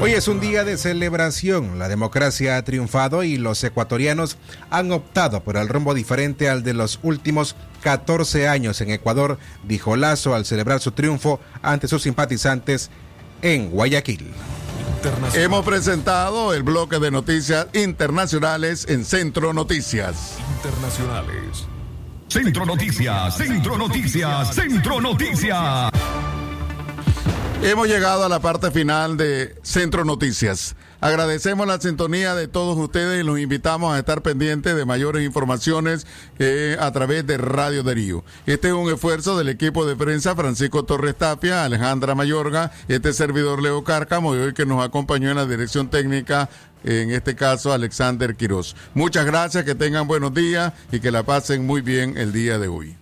Hoy 0.00 0.12
es 0.12 0.26
un 0.26 0.40
día 0.40 0.64
de 0.64 0.78
celebración. 0.78 1.78
La 1.78 1.88
democracia 1.88 2.56
ha 2.56 2.64
triunfado 2.64 3.22
y 3.24 3.36
los 3.36 3.62
ecuatorianos 3.62 4.38
han 4.70 4.90
optado 4.90 5.42
por 5.42 5.56
el 5.56 5.68
rumbo 5.68 5.94
diferente 5.94 6.48
al 6.48 6.62
de 6.62 6.74
los 6.74 6.98
últimos 7.02 7.54
14 7.82 8.48
años 8.48 8.80
en 8.80 8.90
Ecuador, 8.90 9.38
dijo 9.64 9.96
Lazo 9.96 10.34
al 10.34 10.44
celebrar 10.44 10.80
su 10.80 10.92
triunfo 10.92 11.40
ante 11.62 11.88
sus 11.88 12.02
simpatizantes 12.02 12.90
en 13.42 13.70
Guayaquil. 13.70 14.32
Hemos 15.34 15.64
presentado 15.64 16.54
el 16.54 16.62
bloque 16.62 16.98
de 16.98 17.10
noticias 17.10 17.66
internacionales 17.72 18.86
en 18.88 19.04
Centro 19.04 19.52
Noticias. 19.52 20.36
Internacionales. 20.56 21.66
Centro 22.28 22.64
Noticias, 22.64 23.36
Centro 23.36 23.76
Noticias, 23.76 24.54
Centro 24.54 25.00
Noticias. 25.00 25.90
Hemos 27.64 27.86
llegado 27.86 28.24
a 28.24 28.28
la 28.28 28.40
parte 28.40 28.72
final 28.72 29.16
de 29.16 29.54
Centro 29.62 30.04
Noticias. 30.04 30.74
Agradecemos 31.00 31.64
la 31.64 31.80
sintonía 31.80 32.34
de 32.34 32.48
todos 32.48 32.76
ustedes 32.76 33.22
y 33.22 33.24
los 33.24 33.38
invitamos 33.38 33.94
a 33.94 34.00
estar 34.00 34.20
pendientes 34.20 34.74
de 34.74 34.84
mayores 34.84 35.24
informaciones 35.24 36.04
eh, 36.40 36.76
a 36.80 36.90
través 36.90 37.24
de 37.24 37.38
Radio 37.38 37.84
Darío. 37.84 38.24
Este 38.46 38.68
es 38.68 38.74
un 38.74 38.92
esfuerzo 38.92 39.38
del 39.38 39.48
equipo 39.48 39.86
de 39.86 39.94
prensa 39.94 40.34
Francisco 40.34 40.84
Torres 40.84 41.16
Tapia, 41.16 41.64
Alejandra 41.64 42.16
Mayorga, 42.16 42.72
este 42.88 43.12
servidor 43.12 43.62
Leo 43.62 43.84
Cárcamo 43.84 44.34
y 44.34 44.38
hoy 44.38 44.54
que 44.54 44.66
nos 44.66 44.84
acompañó 44.84 45.30
en 45.30 45.36
la 45.36 45.46
dirección 45.46 45.88
técnica 45.88 46.50
en 46.82 47.12
este 47.12 47.36
caso 47.36 47.72
Alexander 47.72 48.34
Quiroz. 48.34 48.74
Muchas 48.92 49.24
gracias, 49.24 49.64
que 49.64 49.76
tengan 49.76 50.08
buenos 50.08 50.34
días 50.34 50.72
y 50.90 50.98
que 50.98 51.12
la 51.12 51.22
pasen 51.22 51.64
muy 51.64 51.80
bien 51.80 52.18
el 52.18 52.32
día 52.32 52.58
de 52.58 52.66
hoy. 52.66 53.01